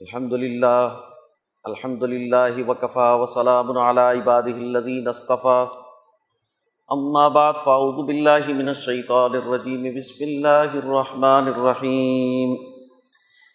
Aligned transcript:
الحمد 0.00 0.32
للہ 0.32 0.88
الحمد 1.64 2.02
للہ 2.02 2.68
وکفا 2.68 3.14
وسلام 3.14 3.78
علی 3.78 4.20
عبادہ 4.20 4.50
الذین 4.50 5.08
اصطفى 5.08 5.64
اما 6.88 7.28
بعد، 7.28 7.52
فاعوذ 7.64 8.06
باللہ 8.06 8.48
من 8.48 8.68
الشیطان 8.68 9.30
الرجیم، 9.34 9.82
بسم 9.82 10.24
اللہ 10.24 10.76
الرحمن 10.84 11.48
الرحیم۔ 11.56 12.56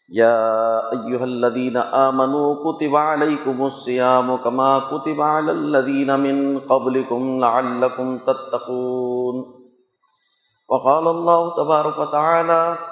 یا 0.09 0.35
ایہا 0.77 1.23
الذین 1.23 1.77
آمنوا، 1.91 2.53
کتب 2.53 2.97
علیکم 2.97 3.63
الصیام 3.63 4.35
کما 4.43 4.79
کتب 4.79 5.21
علی 5.21 5.49
الذین 5.49 6.07
من 6.07 6.59
قبلکم 6.67 7.39
لعلکم 7.39 8.17
تتقون۔ 8.17 9.61
وقال 10.69 11.07
اللہ 11.07 11.49
تبارک 11.57 11.99
وتعالی 11.99 12.91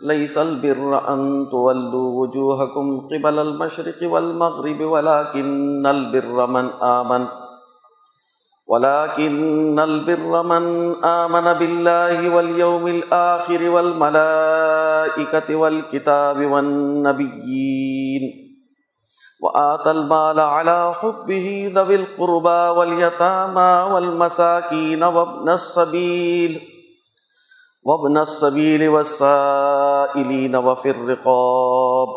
ليس 0.00 0.38
البر 0.38 1.14
أن 1.14 1.48
تولوا 1.50 2.20
وجوهكم 2.20 3.00
قبل 3.00 3.38
المشرق 3.38 3.96
والمغرب، 4.02 4.80
ولكن 4.80 5.86
البر 5.86 6.46
من 6.46 6.68
آمن. 6.82 7.26
ولكن 8.66 9.78
البر 9.78 10.42
من 10.42 10.64
آمن 11.04 11.52
بالله 11.52 12.34
واليوم 12.34 12.86
الآخر 12.86 13.70
والملائكة 13.70 15.56
والكتاب 15.56 16.46
والنبيين. 16.46 18.22
وآتى 19.42 19.90
المال 19.90 20.40
على 20.40 20.94
حبه 20.94 21.72
ذوي 21.74 21.94
القربى 21.94 22.78
واليتامى 22.78 23.94
والمساكين 23.94 25.04
وابن 25.04 25.48
السبيل. 25.48 26.75
وابن 27.86 28.18
السبيل 28.18 28.88
والسائلين 28.88 30.56
وفي 30.56 30.90
الرقاب 30.90 32.08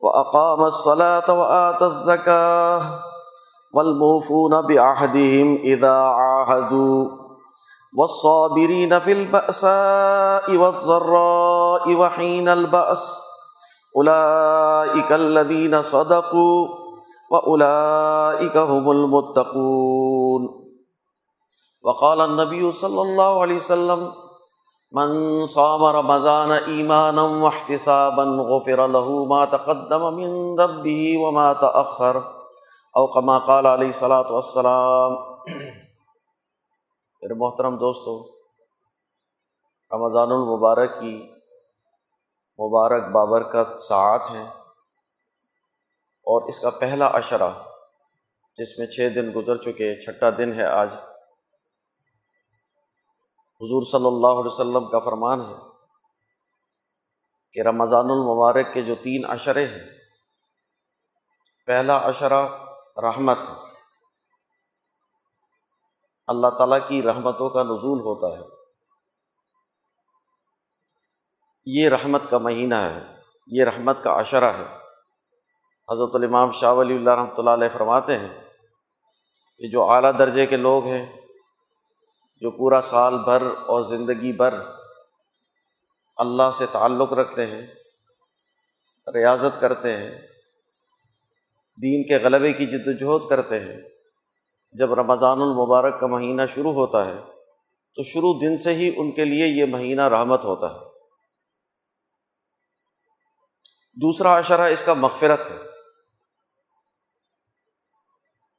وأقام 0.00 0.60
الصلاة 0.64 1.32
وآتى 1.32 1.84
الزكاة 1.84 2.82
والموفون 3.74 4.60
بعهدهم 4.60 5.56
إذا 5.56 5.92
عاهدوا 5.92 7.08
والصابرين 7.98 9.00
في 9.00 9.12
البأساء 9.12 10.56
والضراء 10.56 11.94
وحين 11.94 12.48
البأس 12.48 13.16
أولئك 13.96 15.12
الذين 15.12 15.82
صدقوا 15.82 16.68
وأولئك 17.30 18.56
هم 18.56 18.90
المتقون 18.90 20.42
وقال 21.82 22.20
النبي 22.20 22.72
صلى 22.72 23.02
الله 23.02 23.42
عليه 23.42 23.54
وسلم 23.54 24.21
من 24.94 25.46
صام 25.46 25.82
رمضان 25.96 26.50
ایمانا 26.52 27.22
واحتسابا 27.42 28.24
غفر 28.48 28.80
له 28.86 29.12
ما 29.26 29.44
تقدم 29.52 30.02
من 30.16 30.32
ذنبه 30.56 31.12
وما 31.18 31.52
تأخر. 31.60 32.16
او 32.94 33.06
كما 33.12 33.38
قال 33.46 33.66
علیہ 33.66 33.86
الصلاۃ 33.86 34.30
والسلام، 34.30 35.12
میرے 37.22 37.34
محترم 37.38 37.76
دوستو، 37.78 38.16
رمضان 39.90 40.32
المبارک 40.32 40.98
کی 41.00 41.14
مبارک 42.58 43.08
بابرکت 43.12 43.78
ساعت 43.78 44.30
ہیں 44.30 44.44
اور 46.26 46.48
اس 46.48 46.58
کا 46.60 46.70
پہلا 46.80 47.06
اشرہ 47.20 47.50
جس 48.58 48.78
میں 48.78 48.86
چھ 48.86 49.14
دن 49.14 49.30
گزر 49.36 49.56
چکے، 49.62 49.94
چھٹا 50.00 50.30
دن 50.38 50.52
ہے 50.52 50.66
آج 50.66 50.94
حضور 53.62 53.82
صلی 53.82 54.06
اللہ 54.06 54.26
علیہ 54.26 54.44
وسلم 54.44 54.90
کا 54.90 54.98
فرمان 54.98 55.40
ہے 55.40 55.54
کہ 57.52 57.60
رمضان 57.68 58.04
المبارک 58.04 58.74
کے 58.74 58.82
جو 58.82 58.94
تین 59.02 59.24
عشرے 59.24 59.66
ہیں، 59.66 59.90
پہلا 61.66 62.08
عشرہ 62.08 62.46
رحمت 62.96 63.36
ہے۔ 63.38 63.70
اللہ 66.26 66.46
تعالیٰ 66.48 66.78
کی 66.88 67.02
رحمتوں 67.02 67.50
کا 67.50 67.62
نزول 67.62 68.00
ہوتا 68.00 68.40
ہے۔ 68.40 68.48
یہ 71.64 71.88
رحمت 71.88 72.22
کا 72.30 72.38
مہینہ 72.38 72.74
ہے، 72.74 73.20
یہ 73.46 73.64
رحمت 73.64 74.04
کا 74.04 74.20
عشرہ 74.20 74.52
ہے۔ 74.52 74.76
حضرت 75.92 76.10
الامام 76.14 76.50
شاہ 76.50 76.72
ولی 76.72 76.96
اللہ 76.96 77.10
رحمۃ 77.10 77.34
اللہ 77.36 77.50
علیہ 77.50 77.68
فرماتے 77.68 78.18
ہیں 78.18 78.40
کہ 79.58 79.68
جو 79.68 79.90
اعلیٰ 79.90 80.18
درجے 80.18 80.46
کے 80.46 80.56
لوگ 80.56 80.84
ہیں 80.84 81.21
جو 82.42 82.50
پورا 82.50 82.80
سال 82.80 83.18
بھر 83.18 83.42
اور 83.66 83.82
زندگی 83.82 84.32
بھر 84.32 84.54
اللہ 86.16 86.50
سے 86.54 86.66
تعلق 86.72 87.12
رکھتے 87.12 87.46
ہیں، 87.46 87.66
ریاضت 89.14 89.60
کرتے 89.60 89.96
ہیں، 89.96 90.10
دین 91.82 92.08
کے 92.08 92.18
غلبے 92.18 92.52
کی 92.52 92.66
جد 92.66 93.02
وجہد 93.02 93.30
کرتے 93.30 93.60
ہیں، 93.60 93.80
جب 94.72 94.94
رمضان 94.94 95.40
المبارک 95.40 96.00
کا 96.00 96.06
مہینہ 96.06 96.42
شروع 96.54 96.72
ہوتا 96.72 97.06
ہے 97.06 97.16
تو 97.94 98.02
شروع 98.02 98.34
دن 98.40 98.56
سے 98.56 98.74
ہی 98.74 98.92
ان 98.96 99.12
کے 99.12 99.24
لیے 99.24 99.46
یہ 99.46 99.64
مہینہ 99.64 100.02
رحمت 100.02 100.44
ہوتا 100.44 100.66
ہے۔ 100.66 100.80
دوسرا 103.94 104.36
اشرہ 104.36 104.68
اس 104.68 104.84
کا 104.84 104.94
مغفرت 104.94 105.40
ہے۔ 105.50 105.56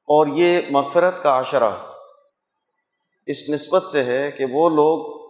اور 0.04 0.28
یہ 0.28 0.62
مغفرت 0.72 1.24
کا 1.24 1.38
اشرہ 1.38 1.93
اس 3.28 3.50
نسبت 3.50 3.84
سے 3.84 4.04
ہے 4.04 4.32
کہ 4.32 4.46
وہ 4.46 4.70
لوگ 4.70 5.24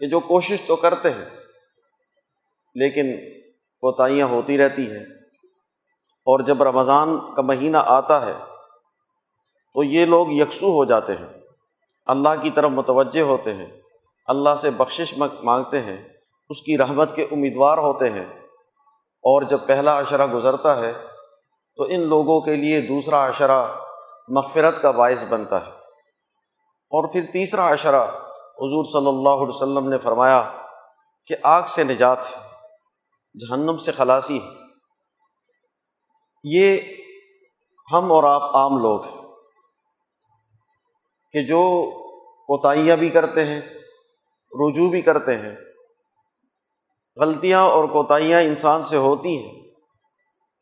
کہ 0.00 0.06
جو 0.06 0.20
کوشش 0.20 0.60
تو 0.66 0.76
کرتے 0.76 1.10
ہیں، 1.10 1.24
لیکن 2.74 3.16
کوتاہیاں 3.80 4.26
ہوتی 4.26 4.58
رہتی 4.58 4.90
ہیں۔ 4.90 5.04
اور 6.20 6.40
جب 6.40 6.62
رمضان 6.62 7.34
کا 7.34 7.42
مہینہ 7.42 7.76
آتا 7.80 8.26
ہے، 8.26 8.32
تو 9.74 9.82
یہ 9.82 10.06
لوگ 10.06 10.26
یکسو 10.30 10.66
ہو 10.66 10.84
جاتے 10.84 11.12
ہیں۔ 11.12 11.26
اللہ 12.06 12.28
کی 12.42 12.50
طرف 12.50 12.70
متوجہ 12.70 13.20
ہوتے 13.20 13.54
ہیں، 13.54 13.80
اللہ 14.26 14.54
سے 14.54 14.70
بخشش 14.70 15.14
مانگتے 15.42 15.80
ہیں، 15.80 16.08
اس 16.50 16.62
کی 16.62 16.78
رحمت 16.78 17.16
کے 17.16 17.24
امیدوار 17.24 17.78
ہوتے 17.78 18.10
ہیں۔ 18.10 18.26
اور 19.22 19.42
جب 19.42 19.58
پہلا 19.66 20.00
عشرہ 20.00 20.26
گزرتا 20.26 20.80
ہے، 20.80 20.92
تو 21.76 21.86
ان 21.88 22.00
لوگوں 22.00 22.40
کے 22.40 22.56
لیے 22.56 22.80
دوسرا 22.80 23.28
عشرہ 23.28 23.66
مغفرت 24.28 24.82
کا 24.82 24.90
باعث 24.90 25.24
بنتا 25.28 25.66
ہے۔ 25.66 25.79
اور 26.92 27.08
پھر 27.08 27.26
تیسرا 27.32 27.72
عشرہ 27.72 28.04
حضور 28.58 28.84
صلی 28.84 29.08
اللہ 29.08 29.42
علیہ 29.42 29.54
وسلم 29.54 29.88
نے 29.88 29.98
فرمایا 29.98 30.40
کہ 31.28 31.36
آگ 31.42 31.62
سے 31.64 31.84
نجات 31.84 32.30
ہے، 32.30 32.40
جہنم 33.34 33.76
سے 33.76 33.92
خلاصی 33.92 34.38
ہے۔ 34.38 34.48
یہ 36.44 36.80
ہم 37.88 38.12
اور 38.12 38.24
آپ 38.24 38.56
عام 38.56 38.76
لوگ 38.78 39.04
ہیں 39.04 39.18
کہ 41.32 41.42
جو 41.46 41.62
کوتاہیاں 42.48 42.96
بھی 42.96 43.08
کرتے 43.08 43.44
ہیں، 43.44 43.60
رجوع 44.52 44.90
بھی 44.90 45.00
کرتے 45.02 45.36
ہیں، 45.38 45.54
غلطیاں 47.16 47.62
اور 47.62 47.84
کوتاہیاں 47.88 48.40
انسان 48.40 48.80
سے 48.82 48.96
ہوتی 48.96 49.36
ہیں، 49.38 49.58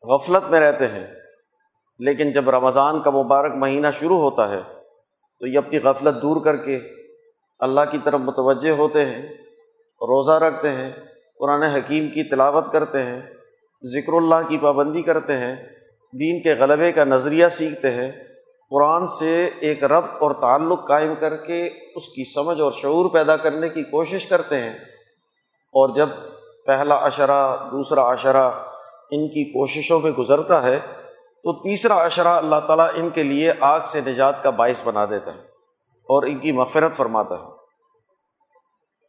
غفلت 0.03 0.49
میں 0.49 0.59
رہتے 0.59 0.87
ہیں، 0.87 1.07
لیکن 1.99 2.31
جب 2.31 2.49
رمضان 2.49 3.01
کا 3.01 3.11
مبارک 3.11 3.55
مہینہ 3.55 3.87
شروع 3.99 4.19
ہوتا 4.19 4.49
ہے 4.49 4.61
تو 5.39 5.47
یہ 5.47 5.57
اپنی 5.57 5.79
غفلت 5.79 6.21
دور 6.21 6.41
کر 6.41 6.55
کے 6.55 6.79
اللہ 7.59 7.81
کی 7.91 7.97
طرف 8.03 8.19
متوجہ 8.19 8.69
ہوتے 8.69 9.05
ہیں، 9.05 9.21
روزہ 10.01 10.31
رکھتے 10.31 10.69
ہیں، 10.69 10.91
قرآن 11.39 11.63
حکیم 11.63 12.07
کی 12.07 12.23
تلاوت 12.23 12.71
کرتے 12.71 13.01
ہیں، 13.01 13.21
ذکر 13.83 14.13
اللہ 14.13 14.47
کی 14.47 14.57
پابندی 14.57 15.01
کرتے 15.01 15.33
ہیں، 15.33 15.55
دین 16.19 16.41
کے 16.41 16.53
غلبے 16.53 16.91
کا 16.91 17.03
نظریہ 17.03 17.47
سیکھتے 17.47 17.91
ہیں۔ 17.91 18.11
قرآن 18.69 19.07
سے 19.07 19.49
ایک 19.59 19.83
ربط 19.83 20.09
اور 20.19 20.31
تعلق 20.31 20.87
قائم 20.87 21.13
کر 21.19 21.37
کے 21.37 21.69
اس 21.95 22.07
کی 22.07 22.33
سمجھ 22.33 22.61
اور 22.61 22.71
شعور 22.71 23.09
پیدا 23.09 23.37
کرنے 23.37 23.69
کی 23.69 23.83
کوشش 23.83 24.25
کرتے 24.25 24.57
ہیں۔ 24.57 24.73
اور 25.73 25.95
جب 25.95 26.09
پہلا 26.65 27.07
عشرہ، 27.07 27.55
دوسرا 27.71 28.13
عشرہ 28.13 28.51
ان 29.11 29.27
کی 29.27 29.43
کوششوں 29.43 29.99
میں 29.99 30.11
گزرتا 30.11 30.63
ہے 30.63 30.79
تو 31.43 31.53
تیسرا 31.53 32.05
عشرہ 32.05 32.27
اللہ 32.27 32.55
تعالیٰ 32.67 32.89
ان 32.93 33.09
کے 33.09 33.23
لیے 33.23 33.53
آگ 33.59 33.79
سے 33.85 34.01
نجات 34.01 34.43
کا 34.43 34.49
باعث 34.49 34.81
بنا 34.85 35.05
دیتا 35.05 35.33
ہے 35.33 35.39
اور 36.01 36.23
ان 36.23 36.39
کی 36.39 36.51
مغفرت 36.51 36.95
فرماتا 36.95 37.35
ہے۔ 37.35 37.43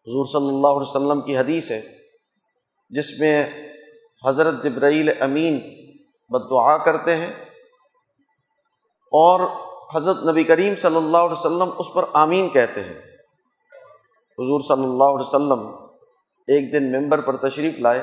حضور 0.07 0.27
صلی 0.27 0.49
اللہ 0.49 0.67
علیہ 0.67 0.89
وسلم 0.89 1.21
کی 1.21 1.39
حدیث 1.39 1.71
ہے 1.71 1.83
جس 2.91 3.21
میں 3.21 3.49
حضرت 4.27 4.63
جبرائیل 4.63 5.23
امین 5.23 5.59
بد 6.29 6.51
دعا 6.51 6.79
کرتے 6.79 7.17
ہیں 7.17 7.33
اور 9.13 9.41
حضرت 9.95 10.17
نبی 10.17 10.45
کریم 10.45 10.77
صلی 10.77 10.97
اللہ 10.97 11.19
علیہ 11.19 11.39
وسلم 11.39 11.71
اس 11.79 11.87
پر 11.95 12.05
آمین 12.13 12.49
کہتے 12.49 12.83
ہیں۔ 12.83 12.99
حضور 14.39 14.61
صلی 14.61 14.85
اللہ 14.85 15.05
علیہ 15.05 15.27
وسلم 15.27 15.69
ایک 16.41 16.73
دن 16.73 17.03
ممبر 17.03 17.21
پر 17.21 17.37
تشریف 17.37 17.79
لائے۔ 17.79 18.03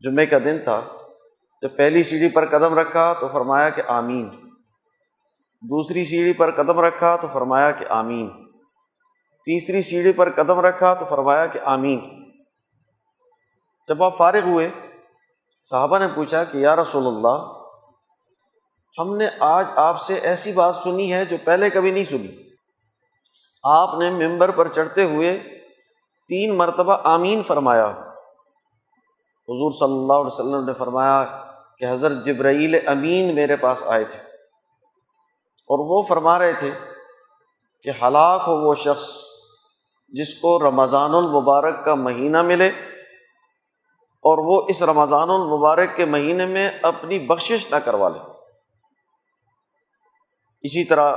جمعہ 0.00 0.24
کا 0.24 0.38
دن 0.38 0.58
تھا۔ 0.64 0.80
جب 1.64 1.76
پہلی 1.76 2.02
سیڑھی 2.02 2.28
پر 2.28 2.48
قدم 2.48 2.78
رکھا 2.78 3.12
تو 3.12 3.28
فرمایا 3.28 3.68
کہ 3.68 3.82
آمین۔ 3.88 4.30
دوسری 5.62 6.04
سیڑھی 6.04 6.32
پر 6.32 6.50
قدم 6.50 6.80
رکھا 6.80 7.16
تو 7.16 7.28
فرمایا 7.32 7.70
کہ 7.70 7.84
آمین۔ 7.88 8.30
تیسری 9.44 9.82
سیڑھی 9.82 10.12
پر 10.12 10.30
قدم 10.30 10.60
رکھا 10.60 10.94
تو 10.94 11.04
فرمایا 11.04 11.46
کہ 11.46 11.60
آمین۔ 11.64 12.30
جب 13.88 14.02
آپ 14.02 14.16
فارغ 14.16 14.40
ہوئے، 14.44 14.70
صحابہ 15.62 15.98
نے 15.98 16.06
پوچھا 16.14 16.44
کہ 16.44 16.58
یا 16.58 16.76
رسول 16.76 17.06
اللہ، 17.06 17.52
ہم 18.98 19.16
نے 19.16 19.26
آج 19.40 19.66
آپ 19.76 20.00
سے 20.00 20.14
ایسی 20.14 20.52
بات 20.52 20.76
سنی 20.76 21.12
ہے 21.12 21.24
جو 21.24 21.36
پہلے 21.44 21.70
کبھی 21.70 21.90
نہیں 21.90 22.04
سنی۔ 22.04 22.28
آپ 23.62 23.98
نے 23.98 24.10
ممبر 24.10 24.50
پر 24.50 24.68
چڑھتے 24.68 25.04
ہوئے 25.04 25.38
تین 26.28 26.54
مرتبہ 26.54 26.96
آمین 27.04 27.42
فرمایا۔ 27.42 27.86
حضور 29.48 29.70
صلی 29.70 29.98
اللہ 29.98 30.12
علیہ 30.12 30.26
وسلم 30.26 30.66
نے 30.66 30.72
فرمایا 30.78 31.24
کہ 31.78 31.84
حضرت 31.90 32.24
جبرائیل 32.24 32.88
امین 32.88 33.34
میرے 33.34 33.56
پاس 33.56 33.82
آئے 33.86 34.04
تھے۔ 34.04 34.18
اور 35.68 35.78
وہ 35.78 36.02
فرما 36.02 36.38
رہے 36.38 36.52
تھے 36.52 36.70
کہ 37.82 37.90
ہلاک 38.02 38.42
ہو 38.46 38.68
وہ 38.68 38.74
شخص 38.74 39.08
جس 40.08 40.34
کو 40.34 40.58
رمضان 40.58 41.14
المبارک 41.14 41.84
کا 41.84 41.94
مہینہ 41.94 42.42
ملے 42.42 42.68
اور 44.04 44.38
وہ 44.38 44.66
اس 44.68 44.82
رمضان 44.82 45.30
المبارک 45.30 45.96
کے 45.96 46.04
مہینے 46.04 46.46
میں 46.46 46.70
اپنی 46.82 47.18
بخشش 47.18 47.70
نہ 47.70 47.76
کروا 47.76 48.08
لے۔ 48.08 48.18
اسی 50.62 50.84
طرح 50.84 51.16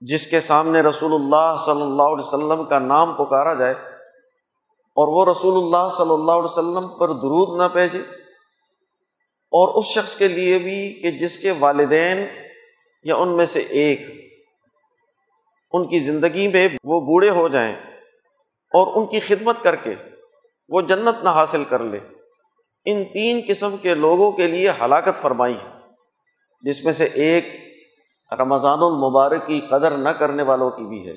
جس 0.00 0.26
کے 0.26 0.40
سامنے 0.40 0.80
رسول 0.80 1.12
اللہ 1.12 1.56
صلی 1.64 1.82
اللہ 1.82 2.02
علیہ 2.02 2.24
وسلم 2.24 2.64
کا 2.64 2.78
نام 2.78 3.14
پکارا 3.14 3.54
جائے 3.54 3.74
اور 4.96 5.08
وہ 5.08 5.32
رسول 5.32 5.64
اللہ 5.64 5.88
صلی 5.88 6.12
اللہ 6.12 6.32
علیہ 6.32 6.44
وسلم 6.44 6.88
پر 6.88 7.08
درود 7.08 7.60
نہ 7.60 7.68
بھیجے 7.72 8.02
اور 9.56 9.74
اس 9.74 9.84
شخص 9.84 10.16
کے 10.16 10.28
لیے 10.28 10.58
بھی 10.58 10.92
کہ 11.02 11.10
جس 11.10 11.38
کے 11.38 11.52
والدین 11.58 12.26
یا 13.04 13.16
ان 13.16 13.36
میں 13.36 13.46
سے 13.46 13.60
ایک 13.60 14.00
ان 15.72 15.88
کی 15.88 15.98
زندگی 15.98 16.48
میں 16.48 16.68
وہ 16.84 17.00
بوڑھے 17.00 17.30
ہو 17.30 17.48
جائیں 17.48 17.74
اور 18.50 18.96
ان 18.96 19.06
کی 19.06 19.20
خدمت 19.20 19.62
کر 19.62 19.76
کے 19.76 19.94
وہ 20.68 20.80
جنت 20.80 21.24
نہ 21.24 21.28
حاصل 21.28 21.64
کر 21.64 21.78
لے، 21.78 21.98
ان 22.84 23.04
تین 23.04 23.40
قسم 23.48 23.76
کے 23.76 23.94
لوگوں 23.94 24.32
کے 24.32 24.46
لیے 24.46 24.70
ہلاکت 24.70 25.22
فرمائی 25.22 25.54
ہے۔ 25.54 25.80
جس 26.60 26.84
میں 26.84 26.92
سے 26.92 27.04
ایک 27.04 27.46
رمضان 28.38 28.78
المبارک 28.82 29.46
کی 29.46 29.60
قدر 29.60 29.90
نہ 29.90 30.08
کرنے 30.08 30.42
والوں 30.42 30.70
کی 30.70 30.84
بھی 30.84 31.08
ہے 31.08 31.16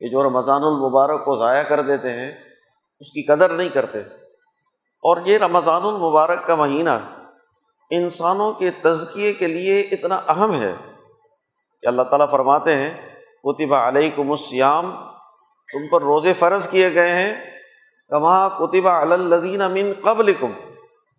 کہ 0.00 0.08
جو 0.08 0.22
رمضان 0.22 0.62
المبارک 0.64 1.24
کو 1.24 1.34
ضائع 1.34 1.62
کر 1.62 1.80
دیتے 1.80 2.10
ہیں، 2.10 2.32
اس 3.00 3.10
کی 3.10 3.22
قدر 3.22 3.48
نہیں 3.48 3.68
کرتے۔ 3.68 3.98
اور 5.02 5.16
یہ 5.24 5.38
رمضان 5.38 5.82
المبارک 5.82 6.46
کا 6.46 6.54
مہینہ 6.54 7.23
انسانوں 7.96 8.52
کے 8.52 8.70
تزکیے 8.70 9.32
کے 9.32 9.46
لیے 9.46 9.80
اتنا 9.80 10.14
اہم 10.14 10.54
ہے 10.54 10.74
کہ 11.82 11.86
اللہ 11.86 12.02
تعالیٰ 12.02 12.30
فرماتے 12.30 12.76
ہیں 12.76 12.90
کتبہ 13.44 13.76
علیکم 13.76 14.30
السیام 14.30 14.96
تم 15.72 15.88
پر 15.88 16.02
روزے 16.02 16.32
فرض 16.32 16.68
کیے 16.68 16.94
گئے 16.94 17.14
ہیں، 17.14 17.34
کما 18.08 18.48
کتبہ 18.48 18.90
الدین 18.90 19.62
امین 19.62 19.92
قبل 20.02 20.32
کم 20.32 20.52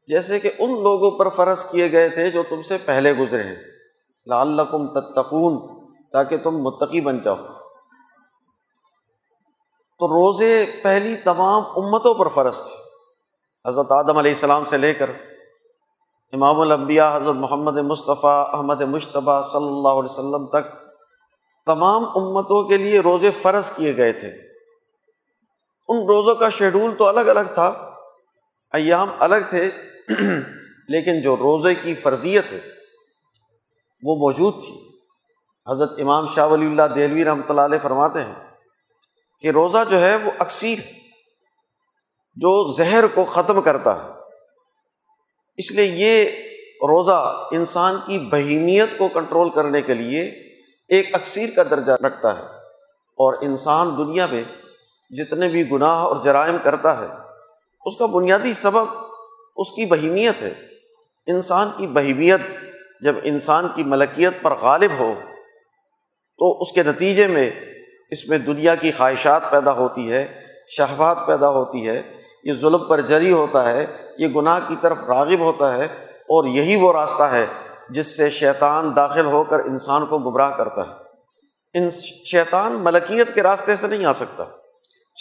جیسے 0.07 0.39
کہ 0.39 0.51
ان 0.59 0.83
لوگوں 0.83 1.11
پر 1.11 1.29
فرض 1.29 1.65
کیے 1.65 1.91
گئے 1.91 2.09
تھے 2.09 2.31
جو 2.31 2.43
تم 2.49 2.61
سے 2.61 2.77
پہلے 2.85 3.13
گزرے 3.13 3.43
ہیں۔ 3.43 3.55
لعلکم 4.27 4.87
تتقون، 4.87 5.85
تاکہ 6.11 6.37
تم 6.37 6.57
متقی 6.57 7.01
بن 7.01 7.21
جاؤ۔ 7.21 7.35
تو 9.99 10.07
روزے 10.07 10.65
پہلی 10.83 11.15
تمام 11.15 11.63
امتوں 11.75 12.13
پر 12.13 12.27
فرض 12.27 12.63
تھے۔ 12.63 12.75
حضرت 13.69 13.91
آدم 13.91 14.17
علیہ 14.17 14.31
السلام 14.31 14.65
سے 14.65 14.77
لے 14.77 14.93
کر 14.93 15.09
امام 16.35 16.59
الانبیاء 16.59 17.15
حضرت 17.15 17.35
محمد 17.35 17.77
مصطفیٰ 17.77 18.47
احمد 18.53 18.81
مشتبہ 18.81 19.41
صلی 19.41 19.67
اللہ 19.67 19.87
علیہ 19.87 20.11
وسلم 20.11 20.47
تک 20.47 20.71
تمام 21.65 22.03
امتوں 22.03 22.67
کے 22.67 22.77
لیے 22.77 22.99
روزے 22.99 23.31
فرض 23.31 23.71
کیے 23.71 23.97
گئے 23.97 24.11
تھے۔ 24.11 24.31
ان 25.87 26.05
روزوں 26.05 26.35
کا 26.35 26.49
شیڈول 26.49 26.95
تو 26.97 27.07
الگ 27.07 27.19
الگ 27.19 27.53
تھا، 27.53 27.67
ایام 28.73 29.09
الگ 29.19 29.35
تھے، 29.49 29.71
لیکن 30.87 31.21
جو 31.21 31.35
روزے 31.35 31.75
کی 31.75 31.95
فرضیت 31.95 32.51
ہے، 32.51 32.59
وہ 34.03 34.15
موجود 34.15 34.53
تھی۔ 34.53 34.89
حضرت 35.71 35.91
امام 36.01 36.25
شاہ 36.25 36.47
ولی 36.47 36.65
اللہ 36.65 36.93
دہلوی 36.95 37.25
رحمۃ 37.25 37.49
اللہ 37.49 37.61
علیہ 37.61 37.79
فرماتے 37.79 38.23
ہیں 38.23 38.35
کہ 39.39 39.47
روزہ 39.47 39.77
جو 39.89 39.99
ہے 39.99 40.15
وہ 40.15 40.31
اکثیر 40.39 40.79
جو 42.35 42.71
زہر 42.71 43.03
کو 43.13 43.23
ختم 43.23 43.61
کرتا 43.61 44.05
ہے۔ 44.05 44.24
اس 45.57 45.71
لیے 45.71 45.85
یہ 45.85 46.25
روزہ 46.81 47.47
انسان 47.51 47.95
کی 48.05 48.17
بہیمیت 48.19 48.97
کو 48.97 49.07
کنٹرول 49.07 49.49
کرنے 49.49 49.81
کے 49.81 49.93
لیے 49.93 50.23
ایک 50.87 51.15
اکثیر 51.15 51.49
کا 51.55 51.63
درجہ 51.63 51.91
رکھتا 51.91 52.35
ہے 52.35 52.43
اور 53.17 53.33
انسان 53.41 53.97
دنیا 53.97 54.25
میں 54.31 54.43
جتنے 55.09 55.49
بھی 55.49 55.71
گناہ 55.71 55.97
اور 55.97 56.15
جرائم 56.23 56.57
کرتا 56.63 56.99
ہے، 56.99 57.07
اس 57.85 57.97
کا 57.97 58.05
بنیادی 58.05 58.53
سبب 58.53 58.85
اس 59.57 59.71
کی 59.71 59.85
بہیمیت 59.85 60.41
ہے۔ 60.41 60.53
انسان 61.27 61.69
کی 61.77 61.87
بہیمیت 61.87 62.41
جب 63.01 63.15
انسان 63.23 63.67
کی 63.75 63.83
ملکیت 63.83 64.33
پر 64.41 64.53
غالب 64.53 64.91
ہو، 64.99 65.13
تو 66.39 66.61
اس 66.61 66.71
کے 66.71 66.83
نتیجے 66.83 67.27
میں 67.27 67.49
اس 68.11 68.27
میں 68.29 68.37
دنیا 68.37 68.75
کی 68.75 68.91
خواہشات 68.91 69.49
پیدا 69.51 69.71
ہوتی 69.71 70.11
ہے 70.11 70.27
شہبات 70.77 71.17
پیدا 71.27 71.49
ہوتی 71.49 71.87
ہے۔ 71.87 72.01
یہ 72.43 72.53
ظلم 72.53 72.83
پر 72.87 73.01
جری 73.01 73.31
ہوتا 73.31 73.69
ہے 73.71 73.85
یہ 74.17 74.27
گناہ 74.27 74.59
کی 74.67 74.75
طرف 74.81 74.97
راغب 75.03 75.39
ہوتا 75.39 75.73
ہے 75.73 75.85
اور 76.11 76.43
یہی 76.43 76.75
وہ 76.75 76.93
راستہ 76.93 77.23
ہے 77.23 77.45
جس 77.89 78.17
سے 78.17 78.29
شیطان 78.29 78.95
داخل 78.95 79.25
ہو 79.25 79.43
کر 79.43 79.59
انسان 79.59 80.05
کو 80.05 80.17
گمراہ 80.17 80.57
کرتا 80.57 80.81
ہے۔ 80.81 81.05
ان 81.73 81.89
شیطان 82.25 82.71
ملکیت 82.71 83.35
کے 83.35 83.43
راستے 83.43 83.75
سے 83.75 83.87
نہیں 83.87 84.05
آ 84.05 84.13
سکتا۔ 84.13 84.43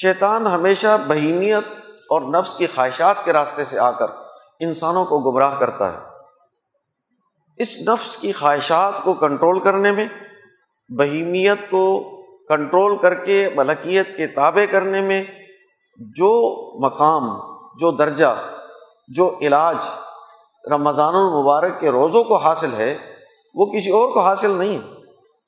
شیطان 0.02 0.46
ہمیشہ 0.46 0.96
بہیمیت 1.08 1.78
اور 2.10 2.20
نفس 2.20 2.54
کی 2.54 2.66
خواہشات 2.66 3.24
کے 3.24 3.32
راستے 3.32 3.64
سے 3.64 3.78
آ 3.78 3.90
کر 3.90 4.06
انسانوں 4.60 5.04
کو 5.04 5.18
گمراہ 5.18 5.58
کرتا 5.58 5.92
ہے۔ 5.92 5.98
اس 7.56 7.88
نفس 7.88 8.16
کی 8.16 8.32
خواہشات 8.32 9.02
کو 9.02 9.12
کنٹرول 9.12 9.60
کرنے 9.60 9.92
میں 9.92 10.08
بہیمیت 10.88 11.70
کو 11.70 12.02
کنٹرول 12.48 12.96
کر 12.96 13.14
کے 13.14 13.48
ملکیت 13.56 14.16
کے 14.16 14.26
تابع 14.26 14.64
کرنے 14.70 15.00
میں 15.00 15.24
جو 15.96 16.60
مقام، 16.84 17.28
جو 17.78 17.90
درجہ 17.90 18.36
جو 19.08 19.38
علاج 19.40 19.76
رمضان 20.70 21.14
المبارک 21.14 21.80
کے 21.80 21.90
روزوں 21.90 22.24
کو 22.24 22.36
حاصل 22.36 22.74
ہے، 22.76 22.98
وہ 23.54 23.66
کسی 23.66 23.90
اور 23.90 24.08
کو 24.08 24.20
حاصل 24.20 24.50
نہیں۔ 24.50 24.78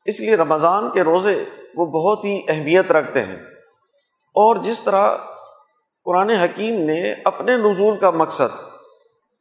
اس 0.05 0.21
لیے 0.21 0.37
رمضان 0.37 0.91
کے 0.91 1.03
روزے 1.03 1.45
وہ 1.77 1.87
بہت 1.87 2.25
ہی 2.25 2.43
اہمیت 2.49 2.93
رکھتے 2.93 3.23
ہیں۔ 3.23 3.37
اور 4.35 4.57
جس 4.57 4.83
طرح 4.83 5.17
قرآن 6.05 6.31
حکیم 6.31 6.75
نے 6.75 7.15
اپنے 7.25 7.57
نزول 7.57 7.97
کا 7.97 8.11
مقصد 8.11 8.63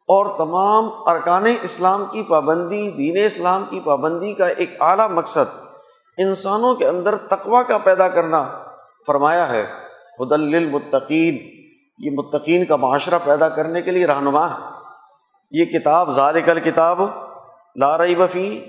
اور 0.08 0.38
تمام 0.38 0.90
ارکان 1.10 1.46
اسلام 1.62 2.06
کی 2.12 2.24
پابندی، 2.24 2.92
دین 2.92 3.26
اسلام 3.26 3.64
کی 3.70 3.80
پابندی 3.80 4.34
کا 4.34 4.48
ایک 4.48 4.82
اعلیٰ 4.82 5.10
مقصد 5.10 5.60
انسانوں 6.18 6.76
کے 6.76 6.88
اندر 6.88 7.16
تقوا 7.16 7.64
کا 7.64 7.78
پیدا 7.78 8.08
کرنا 8.08 8.64
فرمایا 9.08 9.50
ہے 9.50 9.68
حدل 10.20 10.56
المطقین 10.56 11.55
یہ 11.98 12.12
متقین 12.12 12.66
کا 12.66 12.76
معاشرہ 12.76 13.20
پیدا 13.24 13.50
کرنے 13.50 13.82
کے 13.82 13.92
لیے 13.92 14.08
رہنما 14.08 14.54
ہے۔ 14.54 14.66
یہ 15.52 15.66
کتاب 15.66 16.10
ذالکل 16.10 16.60
کتاب 16.60 17.02
لا 17.76 17.98
رہی 17.98 18.16
بفی 18.16 18.66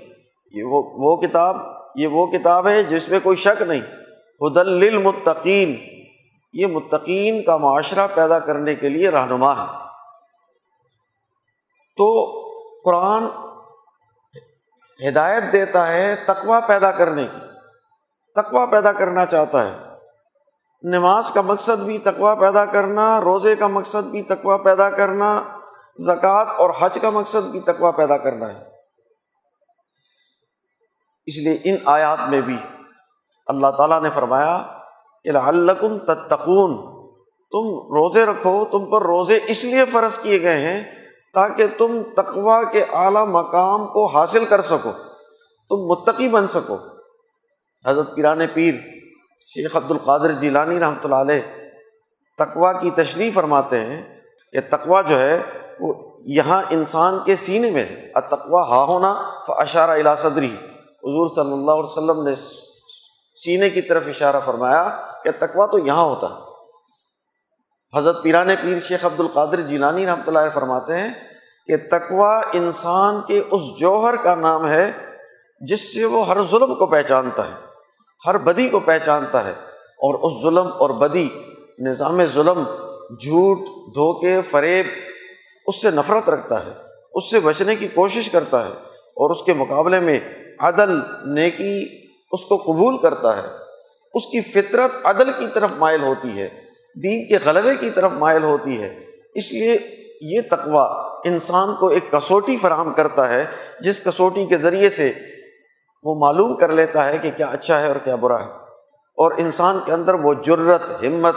یہ 0.51 0.63
وہ 0.63 0.83
وہ 0.93 1.17
کتاب، 1.17 1.57
یہ 1.95 2.07
وہ 2.07 2.27
کتاب 2.27 2.67
ہے 2.67 2.83
جس 2.83 3.09
میں 3.09 3.19
کوئی 3.23 3.37
شک 3.37 3.61
نہیں۔ 3.61 3.81
حدل 4.41 4.69
للمتقین، 4.69 5.75
یہ 6.53 6.67
متقین 6.67 7.43
کا 7.43 7.57
معاشرہ 7.57 8.07
پیدا 8.13 8.39
کرنے 8.39 8.75
کے 8.75 8.89
لیے 8.89 9.09
رہنما 9.09 9.51
ہے۔ 9.51 9.77
تو 11.97 12.25
قرآن 12.85 13.23
ہدایت 15.07 15.43
دیتا 15.53 15.87
ہے 15.87 16.15
تقوا 16.15 16.59
پیدا 16.59 16.91
کرنے 16.91 17.23
کی۔ 17.23 17.47
تقوا 18.35 18.65
پیدا 18.65 18.91
کرنا 18.91 19.25
چاہتا 19.25 19.67
ہے۔ 19.67 19.86
نماز 20.83 21.31
کا 21.31 21.41
مقصد 21.41 21.81
بھی 21.81 21.97
تقوا 21.97 22.35
پیدا 22.35 22.65
کرنا، 22.65 23.21
روزے 23.21 23.55
کا 23.55 23.67
مقصد 23.67 24.07
بھی 24.11 24.21
تقوا 24.21 24.57
پیدا 24.57 24.89
کرنا، 24.89 25.43
زکوٰۃ 25.97 26.45
اور 26.57 26.69
حج 26.79 26.97
کا 27.01 27.09
مقصد 27.09 27.51
بھی 27.51 27.59
تقوا 27.59 27.91
پیدا 27.91 28.17
کرنا 28.17 28.53
ہے۔ 28.53 28.59
اس 31.25 31.37
لیے 31.37 31.57
ان 31.63 31.75
آیات 31.85 32.29
میں 32.29 32.41
بھی 32.41 32.57
اللہ 33.47 33.67
تعالیٰ 33.67 34.01
نے 34.01 34.09
فرمایا 34.09 34.63
کہ 35.23 35.31
لعلکم 35.31 35.97
تتقون، 35.97 36.77
تم 37.51 37.93
روزے 37.95 38.25
رکھو، 38.25 38.65
تم 38.65 38.91
پر 38.91 39.01
روزے 39.01 39.39
اس 39.47 39.65
لیے 39.65 39.85
فرض 39.85 40.17
کیے 40.17 40.41
گئے 40.41 40.59
ہیں 40.59 40.83
تاکہ 41.33 41.67
تم 41.77 42.01
تقوا 42.17 42.63
کے 42.63 42.83
اعلیٰ 42.93 43.27
مقام 43.27 43.87
کو 43.87 44.05
حاصل 44.05 44.45
کر 44.45 44.61
سکو، 44.61 44.91
تم 45.69 45.75
متقی 45.75 46.29
بن 46.29 46.47
سکو۔ 46.47 46.77
حضرت 47.85 48.15
پیران 48.15 48.41
پیر 48.53 48.73
شیخ 49.55 49.75
عبد 49.75 49.91
القادر 49.91 50.31
جیلانی 50.31 50.79
رحمۃ 50.79 51.03
اللہ 51.03 51.15
علیہ 51.15 51.41
تقوا 52.37 52.73
کی 52.73 52.89
تشریح 52.89 53.29
فرماتے 53.33 53.79
ہیں 53.79 54.15
کہ 54.51 54.59
تقوا 54.69 55.01
جو 55.01 55.19
ہے 55.19 55.39
وہ 55.79 55.93
یہاں 56.25 56.63
انسان 56.69 57.19
کے 57.25 57.35
سینے 57.35 57.71
میں 57.71 57.85
اتقوا 58.15 58.67
ہا 58.69 58.83
ہونا 58.83 59.11
اشارہ 59.47 59.91
الا 59.91 60.15
صدری۔ 60.15 60.55
حضور 61.03 61.29
صلی 61.35 61.53
اللہ 61.53 61.71
علیہ 61.71 61.91
وسلم 61.91 62.27
نے 62.27 62.35
سینے 63.35 63.69
کی 63.69 63.81
طرف 63.81 64.03
اشارہ 64.07 64.39
فرمایا 64.45 64.83
کہ 65.23 65.31
تقوا 65.31 65.65
تو 65.65 65.79
یہاں 65.79 66.03
ہوتا 66.03 66.27
ہے۔ 66.27 66.45
حضرت 67.97 68.23
پیران 68.23 68.49
پیر 68.61 68.79
شیخ 68.79 69.05
عبد 69.05 69.19
القادر 69.19 69.61
جیلانی 69.61 70.05
رحمۃ 70.05 70.27
اللہ 70.27 70.39
فرماتے 70.53 70.97
ہیں 70.97 71.09
کہ 71.67 71.77
تقوا 71.91 72.41
انسان 72.53 73.21
کے 73.27 73.41
اس 73.51 73.61
جوہر 73.79 74.15
کا 74.15 74.35
نام 74.35 74.67
ہے 74.67 74.91
جس 75.61 75.93
سے 75.93 76.05
وہ 76.05 76.27
ہر 76.27 76.43
ظلم 76.43 76.75
کو 76.75 76.85
پہچانتا 76.85 77.47
ہے۔ 77.47 77.66
ہر 78.25 78.37
بدی 78.37 78.69
کو 78.69 78.79
پہچانتا 78.79 79.45
ہے 79.45 79.53
اور 79.97 80.15
اس 80.15 80.41
ظلم 80.41 80.67
اور 80.77 80.89
بدی، 80.89 81.27
نظام 81.79 82.25
ظلم، 82.25 82.63
جھوٹ، 83.19 83.59
دھوکے، 83.95 84.41
فریب، 84.41 84.85
اس 85.67 85.81
سے 85.81 85.91
نفرت 85.91 86.29
رکھتا 86.29 86.65
ہے، 86.65 86.71
اس 87.13 87.31
سے 87.31 87.39
بچنے 87.39 87.75
کی 87.75 87.87
کوشش 87.87 88.29
کرتا 88.29 88.65
ہے 88.65 88.71
اور 89.17 89.29
اس 89.29 89.41
کے 89.41 89.53
مقابلے 89.53 89.99
میں 89.99 90.19
عدل، 90.59 90.99
نیکی 91.25 91.85
اس 92.31 92.45
کو 92.45 92.57
قبول 92.57 92.97
کرتا 92.97 93.37
ہے۔ 93.37 93.47
اس 94.13 94.25
کی 94.25 94.41
فطرت 94.41 95.05
عدل 95.05 95.31
کی 95.39 95.45
طرف 95.53 95.69
مائل 95.77 96.03
ہوتی 96.03 96.29
ہے، 96.29 96.49
دین 97.03 97.27
کے 97.27 97.37
غلبے 97.45 97.75
کی 97.75 97.89
طرف 97.89 98.11
مائل 98.11 98.43
ہوتی 98.43 98.81
ہے۔ 98.81 98.99
اس 99.35 99.53
لیے 99.53 99.77
یہ 100.21 100.41
تقوا 100.51 100.85
انسان 101.25 101.75
کو 101.75 101.87
ایک 101.87 102.11
کسوٹی 102.11 102.57
فراہم 102.57 102.93
کرتا 102.93 103.29
ہے، 103.29 103.45
جس 103.79 104.03
کسوٹی 104.03 104.45
کے 104.45 104.57
ذریعے 104.57 104.89
سے 104.89 105.13
وہ 106.03 106.15
معلوم 106.15 106.55
کر 106.55 106.71
لیتا 106.71 107.05
ہے 107.05 107.17
کہ 107.17 107.31
کیا 107.37 107.47
اچھا 107.47 107.81
ہے 107.81 107.87
اور 107.87 107.95
کیا 108.03 108.15
برا 108.15 108.39
ہے۔ 108.39 108.49
اور 109.17 109.31
انسان 109.37 109.79
کے 109.85 109.93
اندر 109.93 110.13
وہ 110.13 110.33
جرت 110.33 110.81
ہمت، 111.03 111.35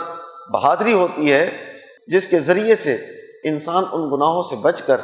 بہادری 0.53 0.93
ہوتی 0.93 1.33
ہے 1.33 1.75
جس 2.07 2.29
کے 2.29 2.41
ذریعے 2.41 2.75
سے 2.77 2.97
انسان 3.45 3.85
ان 3.93 4.11
گناہوں 4.11 4.43
سے 4.43 4.57
بچ 4.57 4.83
کر 4.83 5.01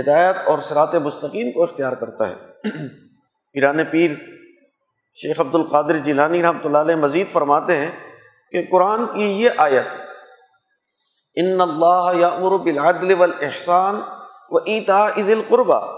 ہدایت 0.00 0.36
اور 0.46 0.58
سرات 0.58 0.94
مستقیم 0.94 1.52
کو 1.52 1.62
اختیار 1.62 1.92
کرتا 1.92 2.28
ہے۔ 2.28 2.34
ایران 3.54 3.84
پیر 3.90 4.10
شیخ 5.14 5.40
عبد 5.40 5.54
القادر 5.54 5.96
جیلانی 5.98 6.42
رحمۃ 6.42 6.64
اللہ 6.64 6.78
علیہ 6.78 6.94
مزید 6.94 7.28
فرماتے 7.28 7.76
ہیں 7.76 7.90
کہ 8.52 8.62
قرآن 8.70 9.06
کی 9.12 9.24
یہ 9.42 9.50
آیت، 9.56 9.96
ان 11.34 11.60
اللہ 11.60 12.10
یا 12.14 12.30
بالعدل 12.64 13.14
والاحسان 13.18 14.00
و 14.50 14.56
ایتا 14.56 15.04
از 15.04 15.30
القربہ 15.30 15.97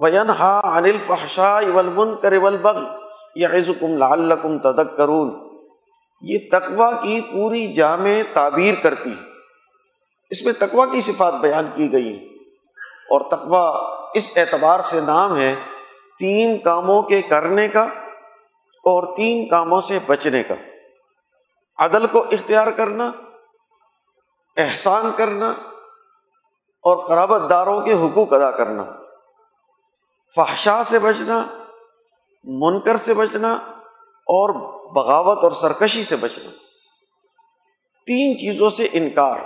وینہا 0.00 0.60
عن 0.64 0.84
الفحشاء 0.84 1.60
والمنکر 1.74 2.32
والبغی 2.32 2.84
یعظکم 3.36 3.98
لعلکم 3.98 4.58
تذکرون 4.58 5.58
یہ 6.22 6.38
تقوا 6.52 6.92
کی 6.92 7.20
پوری 7.20 7.72
جامع 7.72 8.10
تعبیر 8.32 8.74
کرتی 8.82 9.10
ہے۔ 9.10 9.22
اس 10.30 10.44
میں 10.44 10.52
تقوا 10.58 10.86
کی 10.86 11.00
صفات 11.00 11.34
بیان 11.34 11.68
کی 11.74 11.92
گئی 11.92 12.18
ہے 12.18 12.24
اور 13.10 13.20
تقوا 13.20 13.94
اس 14.14 14.32
اعتبار 14.36 14.80
سے 14.80 15.00
نام 15.00 15.36
ہے 15.36 15.54
تین 16.18 16.58
کاموں 16.58 17.02
کے 17.02 17.22
کرنے 17.22 17.68
کا 17.68 17.82
اور 18.84 19.16
تین 19.16 19.48
کاموں 19.48 19.80
سے 19.80 19.98
بچنے 20.06 20.42
کا۔ 20.42 20.54
عدل 21.78 22.06
کو 22.06 22.20
اختیار 22.20 22.66
کرنا، 22.66 23.10
احسان 24.56 25.10
کرنا 25.16 25.50
اور 26.82 26.96
قرابت 26.96 27.50
داروں 27.50 27.80
کے 27.80 27.92
حقوق 27.92 28.32
ادا 28.32 28.50
کرنا۔ 28.50 29.03
فحشا 30.36 30.82
سے 30.84 30.98
بچنا، 30.98 31.46
منکر 32.44 32.96
سے 32.96 33.14
بچنا 33.14 33.52
اور 34.08 34.50
بغاوت 34.92 35.44
اور 35.44 35.52
سرکشی 35.52 36.02
سے 36.02 36.16
بچنا۔ 36.16 36.50
تین 38.06 38.38
چیزوں 38.38 38.70
سے 38.70 38.88
انکار 38.92 39.36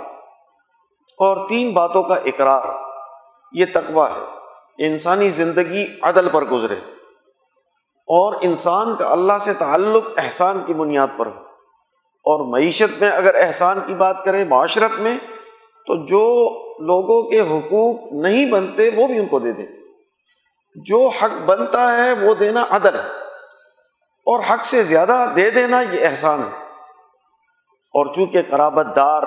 اور 1.17 1.49
تین 1.49 1.73
باتوں 1.73 2.03
کا 2.03 2.15
اقرار، 2.15 2.61
یہ 3.51 3.65
تقوا 3.73 4.09
ہے۔ 4.09 4.39
انسانی 4.77 5.29
زندگی 5.29 5.85
عدل 6.01 6.29
پر 6.29 6.45
گزرے 6.45 6.75
اور 8.07 8.33
انسان 8.41 8.95
کا 8.95 9.09
اللہ 9.09 9.37
سے 9.39 9.53
تعلق 9.53 10.05
احسان 10.17 10.59
کی 10.65 10.73
بنیاد 10.73 11.07
پر 11.17 11.25
ہو۔ 11.25 11.43
اور 12.23 12.45
معیشت 12.45 13.01
میں 13.01 13.11
اگر 13.11 13.35
احسان 13.35 13.79
کی 13.87 13.93
بات 13.93 14.25
کریں، 14.25 14.45
معاشرت 14.45 14.99
میں، 14.99 15.17
تو 15.87 16.05
جو 16.05 16.49
لوگوں 16.85 17.29
کے 17.29 17.39
حقوق 17.39 17.95
نہیں 18.11 18.51
بنتے، 18.51 18.89
وہ 18.95 19.07
بھی 19.07 19.19
ان 19.19 19.25
کو 19.25 19.39
دے 19.39 19.51
دیں۔ 19.51 19.78
جو 20.85 21.09
حق 21.21 21.41
بنتا 21.45 21.97
ہے 21.97 22.13
وہ 22.13 22.35
دینا 22.35 22.65
عدل 22.69 22.95
ہے۔ 22.95 23.07
اور 24.25 24.43
حق 24.49 24.65
سے 24.65 24.83
زیادہ 24.83 25.25
دے 25.35 25.49
دینا 25.49 25.81
یہ 25.81 26.07
احسان 26.07 26.39
ہے۔ 26.39 26.65
اور 27.93 28.05
چونکہ 28.05 28.41
قرابت 28.49 28.95
دار 28.95 29.23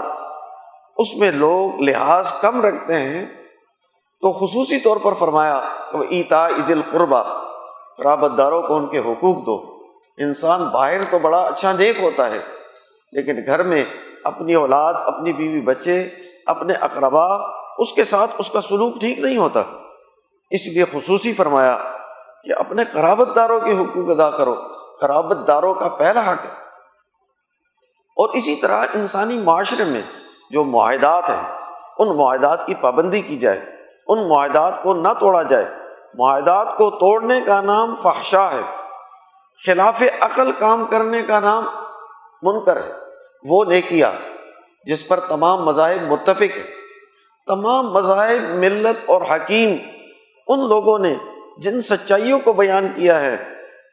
اس 0.97 1.14
میں 1.16 1.30
لوگ 1.30 1.80
لحاظ 1.80 2.40
کم 2.40 2.64
رکھتے 2.64 2.97
ہیں، 2.97 3.26
تو 4.21 4.32
خصوصی 4.32 4.80
طور 4.80 4.97
پر 5.02 5.14
فرمایا 5.14 5.61
کہ 5.92 5.99
ایتا 6.09 6.49
عز 6.49 6.71
القربہ 6.71 7.23
قرابت 7.99 8.38
داروں 8.38 8.62
کو 8.62 8.76
ان 8.76 8.87
کے 8.87 8.99
حقوق 8.99 9.47
دو۔ 9.47 9.85
انسان 10.16 10.64
باہر 10.64 11.02
تو 11.11 11.18
بڑا 11.18 11.40
اچھا 11.40 11.73
نیک 11.73 12.02
ہوتا 12.02 12.30
ہے، 12.30 12.38
لیکن 13.12 13.40
گھر 13.47 13.62
میں 13.62 13.85
اپنی 14.25 14.54
اولاد، 14.54 14.94
اپنی 14.94 15.32
بیوی 15.32 15.61
بچے، 15.61 16.09
اپنے 16.47 16.73
اقربا 16.73 17.26
اس 17.78 17.92
کے 17.92 18.04
ساتھ 18.04 18.30
اس 18.38 18.50
کا 18.50 18.61
سلوک 18.61 19.00
ٹھیک 19.00 19.18
نہیں 19.18 19.37
ہوتا۔ 19.37 19.62
اس 20.52 20.68
لیے 20.68 20.85
خصوصی 20.85 21.32
فرمایا 21.32 21.78
کہ 22.44 22.52
اپنے 22.59 22.85
قرابت 22.85 23.37
داروں 23.37 23.61
کے 23.61 23.73
حقوق 23.73 24.11
ادا 24.11 24.30
کرو۔ 24.30 24.54
قرابت 25.00 25.47
داروں 25.47 25.75
کا 25.75 25.88
پہلا 25.88 26.21
حق 26.21 26.44
ہے۔ 26.44 26.50
اور 28.16 28.28
اسی 28.28 28.56
طرح 28.56 28.87
انسانی 28.94 29.38
معاشرے 29.38 29.85
میں 29.85 30.02
جو 30.50 30.64
معاہدات 30.64 31.30
ہیں، 31.30 31.59
ان 31.99 32.16
معاہدات 32.16 32.66
کی 32.66 32.75
پابندی 32.75 33.21
کی 33.21 33.37
جائے۔ 33.37 33.61
ان 34.09 34.28
معاہدات 34.28 34.82
کو 34.82 34.94
نہ 34.94 35.09
توڑا 35.21 35.42
جائے۔ 35.42 35.64
معاہدات 36.14 36.76
کو 36.76 36.90
توڑنے 36.90 37.40
کا 37.40 37.61
نام 37.61 37.94
فحشا 38.02 38.50
ہے۔ 38.50 38.76
خلاف 39.66 40.02
عقل 40.21 40.52
کام 40.52 40.85
کرنے 40.85 41.23
کا 41.23 41.40
نام 41.40 41.64
منکر 42.42 42.76
ہے۔ 42.76 42.92
وہ 43.49 43.64
نے 43.64 43.80
کیا 43.80 44.12
جس 44.85 45.09
پر 45.09 45.21
تمام 45.21 45.64
مذاہب 45.64 46.12
متفق 46.12 46.56
ہے 46.56 46.82
تمام 47.47 47.92
مذاہب، 47.92 48.54
ملت 48.54 49.11
اور 49.11 49.23
حکیم 49.30 49.76
ان 50.52 50.68
لوگوں 50.68 50.99
نے 50.99 51.14
جن 51.59 51.80
سچائیوں 51.80 52.38
کو 52.44 52.52
بیان 52.52 52.88
کیا 52.97 53.21
ہے، 53.21 53.37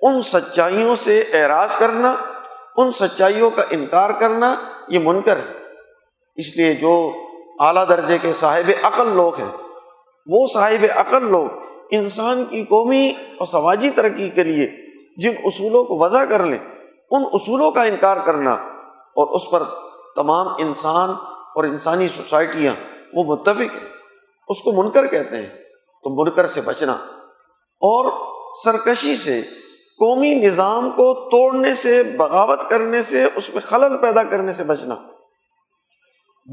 ان 0.01 0.21
سچائیوں 0.21 0.95
سے 0.95 1.23
اعراض 1.33 1.75
کرنا، 1.75 2.15
ان 2.77 2.91
سچائیوں 2.91 3.49
کا 3.49 3.63
انکار 3.69 4.09
کرنا 4.09 4.55
یہ 4.87 4.99
منکر 4.99 5.37
ہے۔ 5.37 5.53
اس 6.35 6.57
لیے 6.57 6.73
جو 6.73 7.11
اعلیٰ 7.59 7.89
درجے 7.89 8.17
کے 8.17 8.33
صاحب 8.33 8.71
عقل 8.81 9.07
لوگ 9.15 9.35
ہیں، 9.35 9.51
وہ 10.25 10.47
صاحب 10.53 10.85
عقل 10.95 11.23
لوگ 11.23 11.47
انسان 11.91 12.45
کی 12.45 12.63
قومی 12.63 13.13
اور 13.37 13.45
سماجی 13.45 13.89
ترقی 13.89 14.29
کے 14.29 14.43
لیے 14.43 14.67
جن 15.17 15.31
اصولوں 15.43 15.83
کو 15.83 15.97
وضع 15.97 16.25
کر 16.25 16.45
لیں، 16.45 16.59
ان 17.11 17.23
اصولوں 17.33 17.71
کا 17.71 17.83
انکار 17.83 18.17
کرنا 18.25 18.51
اور 19.15 19.35
اس 19.35 19.51
پر 19.51 19.63
تمام 20.15 20.47
انسان 20.57 21.09
اور 21.55 21.63
انسانی 21.63 22.07
سوسائٹیاں، 22.07 22.73
وہ 23.13 23.23
متفق 23.23 23.61
ہیں۔ 23.61 23.89
اس 24.47 24.61
کو 24.61 24.71
منکر 24.71 25.07
کہتے 25.07 25.37
ہیں۔ 25.37 25.68
تو 26.03 26.25
منکر 26.25 26.47
سے 26.47 26.61
بچنا۔ 26.61 26.93
اور 27.81 28.29
سرکشی 28.65 29.15
سے، 29.15 29.41
قومی 29.99 30.35
نظام 30.35 30.89
کو 30.89 31.29
توڑنے 31.29 31.73
سے، 31.73 32.03
بغاوت 32.03 32.59
کرنے 32.69 33.01
سے، 33.01 33.25
اس 33.35 33.49
میں 33.49 33.61
خلل 33.61 33.97
پیدا 33.97 34.23
کرنے 34.23 34.53
سے 34.53 34.63
بچنا۔ 34.63 34.95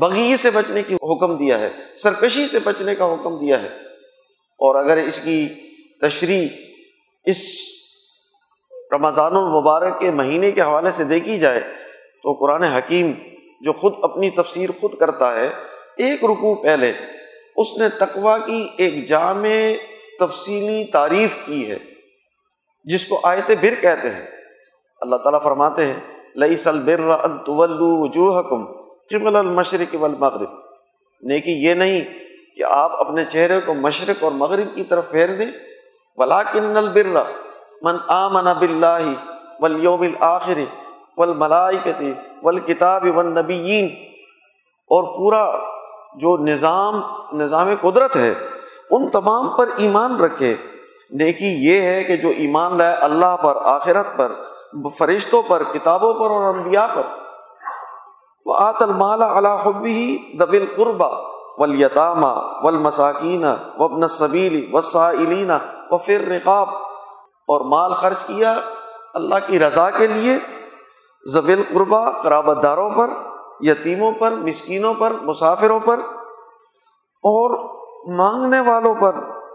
بغی 0.01 0.37
سے 0.37 0.51
بچنے 0.51 0.83
کی 0.83 0.95
حکم 0.95 1.37
دیا 1.37 1.59
ہے، 1.59 1.71
سرکشی 1.97 2.47
سے 2.47 2.59
بچنے 2.59 2.95
کا 2.95 3.05
حکم 3.05 3.39
دیا 3.39 3.63
ہے۔ 3.63 3.69
اور 4.59 4.75
اگر 4.75 4.97
اس 4.97 5.25
کی 5.25 5.49
تشریح 6.03 6.49
اس 7.25 7.37
رمضان 8.93 9.37
المبارک 9.37 10.01
کے 10.01 10.11
مہینے 10.11 10.51
کے 10.51 10.63
حوالے 10.63 10.91
سے 10.91 11.05
دیکھی 11.05 11.39
جائے، 11.39 11.61
تو 12.23 12.33
قرآن 12.33 12.63
حکیم 12.63 13.13
جو 13.61 13.73
خود 13.73 13.93
اپنی 14.03 14.31
تفسیر 14.31 14.71
خود 14.81 14.95
کرتا 14.95 15.41
ہے، 15.41 15.47
ایک 15.97 16.25
رکوع 16.25 16.55
پہلے 16.55 16.93
اس 17.57 17.77
نے 17.79 17.89
تقوا 17.89 18.39
کی 18.39 18.69
ایک 18.77 19.09
جامع 19.09 19.49
تفصیلی 20.21 20.85
تعریف 20.85 21.37
کی 21.45 21.71
ہے، 21.71 21.79
جس 22.85 23.07
کو 23.07 23.21
آیت 23.23 23.51
بر 23.51 23.75
کہتے 23.81 24.11
ہیں۔ 24.11 24.27
اللہ 25.01 25.17
تعالیٰ 25.17 25.43
فرماتے 25.43 25.87
ہیں 25.87 26.01
لئی 26.37 26.57
سل 26.57 26.79
بر 26.79 27.01
وجوہ 27.49 28.43
قبل 28.43 29.37
المشرق 29.37 29.97
والمغرب۔ 30.01 30.51
نیکی 31.23 31.53
یہ 31.53 31.75
نہیں 31.75 32.01
کہ 32.57 32.63
آپ 32.63 33.01
اپنے 33.01 33.25
چہرے 33.25 33.61
کو 33.61 33.75
مشرق 33.75 34.25
اور 34.25 34.33
مغرب 34.33 34.75
کی 34.75 34.85
طرف 34.85 35.11
پھیر 35.11 35.29
دیں۔ 35.29 35.51
ولاکن 36.17 36.77
البر 36.77 37.23
من 37.83 37.97
آمن 38.09 38.53
باللہ 38.59 39.13
والیوم 39.61 40.01
الآخر 40.01 40.59
والملائکت 41.17 42.03
والکتاب 42.43 43.07
والنبیین 43.17 43.87
اور 44.91 45.05
پورا 45.17 45.45
جو 46.17 46.37
نظام 46.37 47.01
نظام 47.33 47.69
قدرت 47.81 48.17
ہے، 48.17 48.35
ان 48.91 49.09
تمام 49.09 49.49
پر 49.57 49.69
ایمان 49.77 50.21
رکھے۔ 50.21 50.57
نیکی 51.11 51.69
یہ 51.69 51.81
ہے 51.81 52.05
کہ 52.05 52.17
جو 52.17 52.29
ایمان 52.29 52.79
لائے 52.79 52.95
اللہ 52.95 53.37
پر، 53.37 53.57
آخرت 53.63 54.07
پر، 54.17 54.33
فرشتوں 54.99 55.43
پر، 55.49 55.63
کتابوں 55.73 56.15
پر 56.15 56.31
اور 56.31 56.55
انبیاء 56.55 56.87
پر۔ 56.95 57.03
وہ 58.47 58.55
آت 58.59 58.83
المالا 58.83 59.37
اللہ 59.37 59.67
حبی 59.67 60.19
دبل 60.41 60.65
قربا 60.77 61.09
ولیطامہ 61.59 62.63
ولمساکین 62.63 63.45
وبن 63.79 64.09
صبیلی 64.09 64.71
وسائلین 64.73 65.51
و 65.91 65.99
فر 65.99 66.29
رقاب 66.29 66.69
اور 67.49 67.61
مال 67.61 67.93
خرچ 67.93 68.27
کیا 68.27 68.55
اللہ 69.15 69.35
کی 69.47 69.59
رضا 69.59 69.91
کے 69.91 70.07
لیے 70.07 70.37
زبیل 71.33 71.63
قربا 71.75 72.11
قرابت 72.11 72.63
داروں 72.63 72.91
پر۔ 72.91 73.09
یتیموں 73.61 74.13
پر، 74.19 74.31
مسکینوں 74.31 74.95
پر، 74.99 75.13
مسافروں 75.23 75.81
پر 75.85 76.01
اور 77.17 77.51
مانگنے 78.17 78.61
والوں 78.61 78.95
پر 79.01 79.13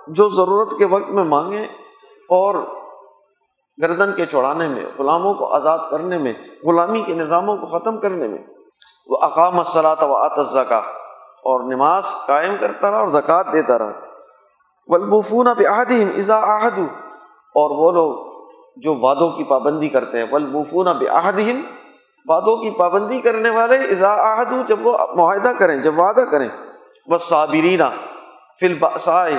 جو 0.08 0.29
ضرورت 0.29 0.79
کے 0.79 0.86
وقت 0.86 1.10
میں 1.10 1.24
مانگیں 1.24 1.65
اور 2.29 2.55
گردن 3.81 4.13
کے 4.13 4.25
چوڑانے 4.25 4.67
میں، 4.67 4.86
غلاموں 5.00 5.34
کو 5.34 5.53
آزاد 5.53 5.79
کرنے 5.91 6.17
میں، 6.17 6.34
غلامی 6.63 7.01
کے 7.01 7.13
نظاموں 7.13 7.58
کو 7.58 7.79
ختم 7.79 7.98
کرنے 7.98 8.27
میں۔ 8.27 8.38
وہ 9.08 9.17
اقام 9.22 9.58
الصلاۃ 9.58 10.03
و 10.03 10.15
آتزہ 10.15 10.60
کا 10.60 10.77
اور 11.43 11.60
نماز 11.60 12.15
قائم 12.27 12.55
کرتا 12.60 12.91
رہا 12.91 13.00
اور 13.00 13.08
زکوٰۃ 13.08 13.53
دیتا 13.53 13.77
رہا۔ 13.77 13.91
ولبوفون 14.88 15.48
اب 15.48 15.62
عہدیم 15.70 16.10
ازا 16.17 16.39
آہدو 16.39 16.86
اور 17.55 17.70
وہ 17.72 17.91
لوگ 17.91 18.41
جو 18.77 18.96
وعدوں 18.96 19.29
کی 19.29 19.43
پابندی 19.43 19.89
کرتے 19.89 20.20
ہیں۔ 20.20 20.25
ولبوفون 20.31 20.88
اب 20.88 21.03
عہدیم 21.12 21.62
وعدوں 22.25 22.58
کی 22.58 22.70
پابندی 22.70 23.22
کرنے 23.22 23.50
والے 23.50 23.75
ازا 23.75 24.10
آہدو 24.10 24.62
جب 24.68 24.88
وہ 24.88 24.98
معاہدہ 25.16 25.51
کریں، 25.60 25.78
جب 25.78 26.00
وعدہ 26.00 26.22
کریں 26.22 26.48
بس 27.10 27.24
صابرینہ 27.24 27.84
فل 28.60 28.78
بسائے 28.80 29.38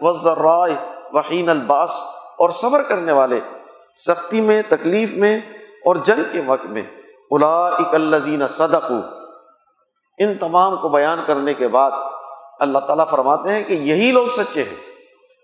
و 0.00 0.12
ذرائے 0.12 0.74
وحین 1.12 1.48
الباس 1.48 2.02
اور 2.38 2.50
صبر 2.50 2.82
کرنے 2.82 3.12
والے، 3.12 3.40
سختی 3.96 4.40
میں، 4.40 4.62
تکلیف 4.68 5.14
میں، 5.14 5.40
اور 5.84 5.96
جنگ 5.96 6.22
کے 6.32 6.40
وقت 6.46 6.66
میں 6.66 6.82
الا 7.30 7.66
اکلزین 7.66 8.48
صدق 8.48 8.92
ان 10.18 10.34
تمام 10.34 10.76
کو 10.76 10.88
بیان 10.88 11.20
کرنے 11.26 11.54
کے 11.54 11.68
بعد 11.68 11.90
اللہ 12.60 12.78
تعالیٰ 12.78 13.08
فرماتے 13.10 13.52
ہیں 13.52 13.64
کہ 13.64 13.74
یہی 13.74 14.12
لوگ 14.12 14.26
سچے 14.26 14.62
ہیں۔ 14.62 14.76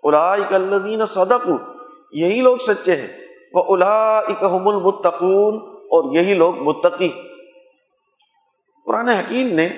الا 0.02 0.32
اکلزین 0.32 1.06
صدق 1.06 1.50
یہی 2.12 2.40
لوگ 2.40 2.56
سچے 2.56 2.96
ہیں۔ 2.96 3.08
وہ 3.52 3.64
الا 3.68 4.18
اکم 4.18 4.68
المتقون 4.68 5.77
اور 5.90 6.14
یہی 6.14 6.34
لوگ 6.34 6.58
متقی 6.58 7.08
قرآن 8.86 9.08
حکیم 9.08 9.48
نے 9.54 9.68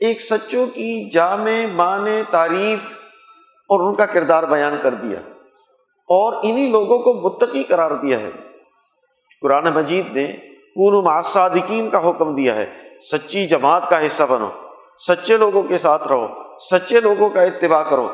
ایک 0.00 0.20
سچوں 0.20 0.66
کی 0.66 1.10
جامع 1.10 1.66
مان 1.72 2.06
تعریف 2.30 2.88
اور 3.68 3.88
ان 3.88 3.94
کا 3.94 4.06
کردار 4.06 4.42
بیان 4.42 4.76
کر 4.82 4.94
دیا 4.94 5.18
اور 6.08 6.32
انہیں 6.42 6.70
لوگوں 6.70 6.98
کو 6.98 7.12
متقی 7.12 7.62
قرار 7.62 7.90
دیا 7.90 8.20
ہے۔ 8.20 8.30
قرآن 9.42 9.64
مجید 9.74 10.16
نے 10.16 10.26
پور 10.74 11.02
معصادقین 11.02 11.90
کا 11.90 12.10
حکم 12.10 12.34
دیا 12.34 12.54
ہے، 12.54 12.66
سچی 13.12 13.46
جماعت 13.46 13.90
کا 13.90 14.06
حصہ 14.06 14.22
بنو، 14.22 14.48
سچے 14.98 15.36
لوگوں 15.36 15.62
کے 15.62 15.78
ساتھ 15.78 16.08
رہو، 16.08 16.26
سچے 16.58 17.00
لوگوں 17.00 17.28
کا 17.28 17.42
اتباع 17.42 17.82
کرو، 17.82 18.08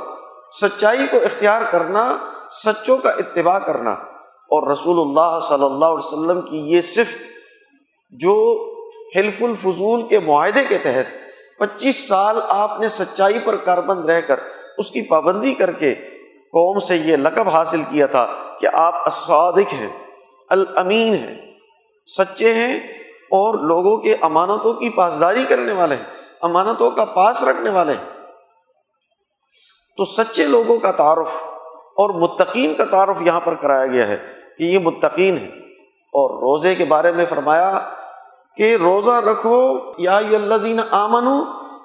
سچائی 0.61 1.07
کو 1.11 1.17
اختیار 1.17 1.63
کرنا، 1.71 2.17
سچوں 2.51 2.97
کا 2.97 3.11
اتباع 3.11 3.59
کرنا۔ 3.59 3.95
اور 4.55 4.71
رسول 4.71 5.01
اللہ 5.01 5.41
صلی 5.41 5.65
اللہ 5.65 5.85
علیہ 5.85 6.07
وسلم 6.07 6.41
کی 6.41 6.59
یہ 6.59 6.81
صفت 6.81 7.23
جو 8.11 8.35
حلف 9.17 9.43
الفضول 9.43 10.03
کے 10.03 10.19
معاہدے 10.19 10.65
کے 10.65 10.79
تحت 10.79 11.25
پچیس 11.59 12.09
سال 12.09 12.39
آپ 12.49 12.81
نے 12.81 12.89
سچائی 12.89 13.39
پر 13.45 13.57
کاربند 13.57 14.05
رہ 14.05 14.21
کر 14.21 14.41
اس 14.79 14.91
کی 14.91 15.03
پابندی 15.03 15.55
کر 15.55 15.73
کے 15.73 15.95
قوم 16.53 16.81
سے 16.81 16.97
یہ 16.97 17.17
لقب 17.17 17.49
حاصل 17.49 17.83
کیا 17.91 18.07
تھا 18.07 18.27
کہ 18.61 18.69
آپ 18.73 18.95
اسادق 19.07 19.73
ہیں، 19.73 19.89
الامین 20.49 21.15
ہیں، 21.15 21.53
سچے 22.19 22.55
ہیں 22.55 22.79
اور 23.11 23.55
لوگوں 23.55 23.97
کے 23.97 24.17
امانتوں 24.21 24.73
کی 24.73 24.89
پاسداری 24.89 25.45
کرنے 25.49 25.73
والے 25.73 25.95
ہیں، 25.95 26.05
امانتوں 26.43 26.91
کا 26.91 27.05
پاس 27.05 27.43
رکھنے 27.43 27.71
والے 27.71 27.93
ہیں۔ 27.93 28.21
تو 29.97 30.05
سچے 30.05 30.47
لوگوں 30.47 30.79
کا 30.79 30.93
تعارف 30.93 31.31
اور 31.97 32.11
متقین 32.11 32.75
کا 32.75 32.85
تعارف 32.85 33.23
یہاں 33.23 33.41
پر 33.41 33.55
کرایا 33.55 33.87
گیا 33.87 34.07
ہے۔ 34.07 34.44
کہ 34.59 34.65
یہ 34.65 34.79
متقین 34.79 35.37
ہے 35.37 35.49
اور 36.13 36.31
روزے 36.31 36.75
کے 36.75 36.85
بارے 36.85 37.13
میں 37.13 37.25
فرمایا 37.29 37.79
کہ 38.57 38.77
روزہ 38.81 39.11
رکھو، 39.11 39.79
یا 39.99 40.17
الزین 40.17 40.81
آمن 40.91 41.27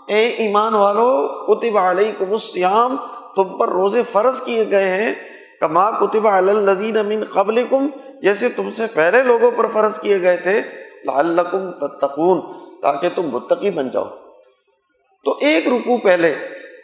اے 0.07 0.27
ایمان 0.27 0.73
والو، 0.73 1.27
کتب 1.45 1.77
علیکم 1.77 2.31
السیام 2.31 2.95
تم 3.35 3.57
پر 3.57 3.69
روزے 3.69 4.03
فرض 4.11 4.41
کیے 4.41 4.65
گئے 4.71 4.88
ہیں، 4.88 5.13
کما 5.59 5.91
کتب 5.91 6.27
الزین 6.27 6.97
امین 6.97 7.23
قبل 7.33 7.63
کم 7.69 7.87
جیسے 8.22 8.50
تم 8.50 8.72
سے 8.72 8.83
پہلے 8.94 9.24
لوگوں 9.24 9.51
پر 9.55 9.67
فرض 9.67 10.00
کیے 10.00 10.22
گئے 10.22 10.37
تھے۔ 10.37 10.61
لعلکم 11.05 11.72
تتقون، 11.72 12.41
تاکہ 12.81 13.09
تم 13.15 13.24
متقی 13.24 13.70
بن 13.70 13.89
جاؤ۔ 13.89 14.05
تو 15.25 15.37
ایک 15.41 15.67
رکو 15.67 15.98
پہلے 15.98 16.35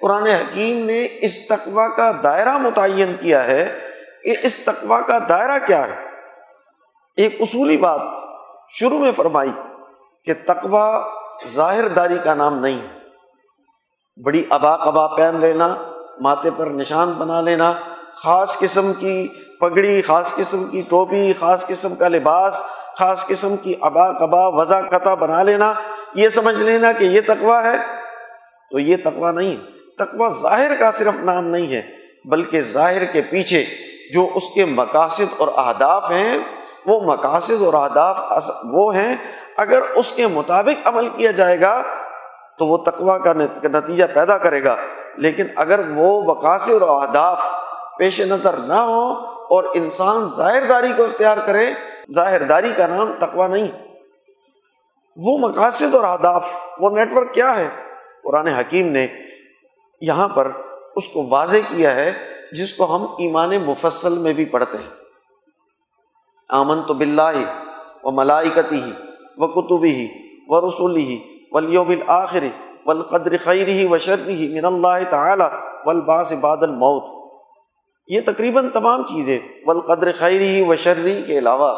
قرآن 0.01 0.27
حکیم 0.27 0.85
نے 0.85 1.07
اس 1.21 1.47
تقوا 1.47 1.87
کا 1.87 2.11
دائرہ 2.23 2.57
متعین 2.57 3.13
کیا 3.19 3.43
ہے۔ 3.43 3.84
کہ 4.25 4.35
اس 4.43 4.59
تقوا 4.59 5.01
کا 5.01 5.19
دائرہ 5.29 5.59
کیا 5.67 5.87
ہے؟ 5.87 6.03
ایک 7.15 7.41
اصولی 7.41 7.77
بات 7.77 8.01
شروع 8.69 8.99
میں 8.99 9.11
فرمائی 9.11 9.51
کہ 10.25 10.33
تقوا 10.45 11.01
ظاہر 11.47 11.87
داری 11.87 12.17
کا 12.23 12.33
نام 12.33 12.59
نہیں 12.59 12.79
بڑی 14.23 14.43
ابا 14.49 14.77
قبا 14.77 15.07
پہن 15.07 15.39
لینا، 15.39 15.75
ماتھے 16.21 16.49
پر 16.57 16.67
نشان 16.67 17.11
بنا 17.11 17.41
لینا، 17.41 17.73
خاص 18.15 18.59
قسم 18.59 18.93
کی 18.93 19.27
پگڑی، 19.59 20.01
خاص 20.01 20.35
قسم 20.35 20.63
کی 20.63 20.81
ٹوپی، 20.89 21.33
خاص 21.39 21.67
قسم 21.67 21.95
کا 21.95 22.07
لباس، 22.07 22.63
خاص 22.97 23.27
قسم 23.27 23.57
کی 23.57 23.73
ابا 23.81 24.11
قبا 24.11 24.47
وضا 24.47 24.81
قطع 24.81 25.13
بنا 25.13 25.43
لینا، 25.43 25.73
یہ 26.15 26.29
سمجھ 26.29 26.63
لینا 26.63 26.91
کہ 26.91 27.03
یہ 27.03 27.21
تقوا 27.27 27.63
ہے۔ 27.63 27.75
تو 28.71 28.79
یہ 28.79 28.97
تقوا 29.03 29.31
نہیں 29.31 29.55
تقوا 29.97 30.29
ظاہر 30.29 30.71
کا 30.79 30.91
صرف 30.91 31.13
نام 31.15 31.47
نہیں 31.47 31.73
ہے، 31.73 31.81
بلکہ 32.25 32.61
ظاہر 32.61 33.05
کے 33.05 33.21
پیچھے 33.21 33.65
جو 34.13 34.29
اس 34.35 34.43
کے 34.55 34.65
مقاصد 34.65 35.33
اور 35.37 35.47
اہداف 35.47 36.11
ہیں، 36.11 36.37
وہ 36.85 37.13
مقاصد 37.13 37.61
اور 37.61 37.73
اہداف 37.73 38.17
وہ 38.71 38.95
ہیں، 38.95 39.15
اگر 39.57 39.81
اس 39.81 40.11
کے 40.11 40.27
مطابق 40.27 40.87
عمل 40.87 41.07
کیا 41.07 41.31
جائے 41.31 41.61
گا، 41.61 41.81
تو 42.57 42.67
وہ 42.67 42.77
تقوا 42.77 43.17
کا 43.17 43.33
نتیجہ 43.33 44.05
پیدا 44.13 44.37
کرے 44.37 44.63
گا۔ 44.63 44.75
لیکن 45.17 45.45
اگر 45.55 45.81
وہ 45.95 46.21
مقاصد 46.21 46.81
اور 46.81 47.07
اہداف 47.07 47.41
پیش 47.97 48.21
نظر 48.21 48.57
نہ 48.57 48.73
ہو 48.73 49.11
اور 49.49 49.63
انسان 49.73 50.27
ظاہر 50.27 50.63
داری 50.69 50.93
کو 50.97 51.03
اختیار 51.03 51.37
کرے 51.37 51.71
ظاہر 52.13 52.43
داری 52.43 52.71
کا 52.77 52.87
نام 52.87 53.13
تقوا 53.19 53.47
نہیں۔ 53.47 53.67
وہ 55.17 55.37
مقاصد 55.37 55.95
اور 55.95 56.03
اہداف، 56.03 56.47
وہ 56.79 56.89
نیٹورک 56.89 57.33
کیا 57.33 57.55
ہے؟ 57.55 57.69
قرآن 58.23 58.47
حکیم 58.47 58.87
نے 58.87 59.07
یہاں 60.01 60.27
پر 60.27 60.51
اس 60.95 61.09
کو 61.09 61.25
واضح 61.29 61.57
کیا 61.57 61.95
ہے 61.95 62.34
جس 62.55 62.73
کو 62.73 62.95
ہم 62.95 63.03
ایمان 63.03 63.49
مفصل 63.49 64.17
میں 64.17 64.33
بھی 64.33 64.45
پڑھتے 64.45 64.77
ہیں۔ 64.77 64.89
آمن 66.49 66.83
تو 66.87 66.93
بلّہ 66.93 67.37
و 68.03 68.11
ملائکتی 68.11 68.75
ہی 68.75 68.91
و 69.37 69.47
کتبی 69.47 69.95
ہی 69.95 70.07
و 70.47 70.69
رسولی 70.69 71.03
ہی 71.03 71.19
ولیوم 71.51 71.89
الآخری 71.89 72.49
والقدر 72.85 73.35
خیری 73.43 73.87
و 73.87 73.97
شرری 73.97 74.47
من 74.47 74.65
اللہ 74.65 75.09
تعالیٰ 75.09 75.49
والباس 75.85 76.33
بعد 76.41 76.57
الموت۔ 76.61 77.09
یہ 78.07 78.21
تقریباً 78.25 78.69
تمام 78.69 79.03
چیزیں 79.03 79.39
والقدر 79.65 80.11
خیری 80.11 80.65
و 80.67 80.75
شرری 80.75 81.21
کے 81.27 81.37
علاوہ 81.37 81.73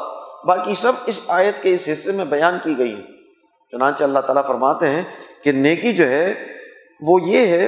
باقی 0.47 0.73
سب 0.73 0.91
اس 1.05 1.25
آیت 1.27 1.63
کے 1.63 1.73
اس 1.73 1.89
حصے 1.91 2.11
میں 2.11 2.25
بیان 2.25 2.57
کی 2.63 2.77
گئی 2.77 2.93
ہیں۔ 2.93 3.07
چنانچہ 3.71 4.03
اللہ 4.03 4.19
تعالیٰ 4.19 4.47
فرماتے 4.47 4.89
ہیں 4.89 5.03
کہ 5.43 5.51
نیکی 5.51 5.93
جو 5.93 6.05
ہے 6.07 6.33
وہ 7.01 7.19
یہ 7.21 7.47
ہے 7.47 7.67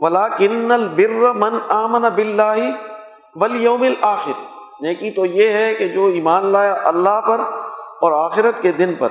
ولا 0.00 0.28
کن 0.28 0.72
البر 0.72 1.32
من 1.34 1.58
آمن 1.68 2.04
بلّہ 2.14 2.70
ولیوم 3.34 3.82
الآخر 3.82 4.40
نیکی 4.80 5.10
تو 5.10 5.26
یہ 5.26 5.48
ہے 5.48 5.74
کہ 5.74 5.88
جو 5.88 6.06
ایمان 6.06 6.46
لایا 6.46 6.74
اللہ 6.84 7.20
پر 7.28 7.40
اور 8.00 8.12
آخرت 8.12 8.62
کے 8.62 8.72
دن 8.72 8.94
پر 8.98 9.08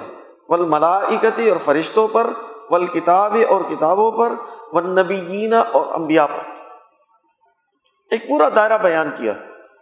ولملائکتی 0.49 1.49
اور 1.49 1.57
فرشتوں 1.57 2.07
پر 2.07 2.27
ول 2.69 2.85
اور 3.49 3.61
کتابوں 3.69 4.11
پر 4.11 4.33
ون 4.73 4.95
نبی 4.95 5.51
اور 5.73 5.93
امبیا 5.93 6.25
پر۔ 6.25 6.51
ایک 8.11 8.27
پورا 8.29 8.49
دائرہ 8.55 8.77
بیان 8.77 9.09
کیا 9.17 9.33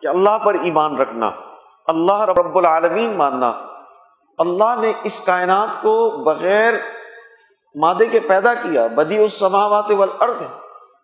کہ 0.02 0.08
اللہ 0.08 0.38
پر 0.46 0.54
ایمان 0.54 0.98
رکھنا، 0.98 1.32
اللہ 1.88 2.22
رب 2.22 2.58
العالمین 2.58 3.14
ماننا۔ 3.18 3.52
اللہ 4.38 4.76
نے 4.80 4.94
اس 5.04 5.20
کائنات 5.26 5.82
کو 5.82 6.10
بغیر 6.24 6.74
مادے 7.76 8.06
کے 8.06 8.20
پیدا 8.20 8.54
کیا 8.54 8.88
بدی 8.88 9.18
اس 9.18 9.34
سماوات 9.34 9.92
والارض۔ 9.92 10.42
ہے 10.42 10.63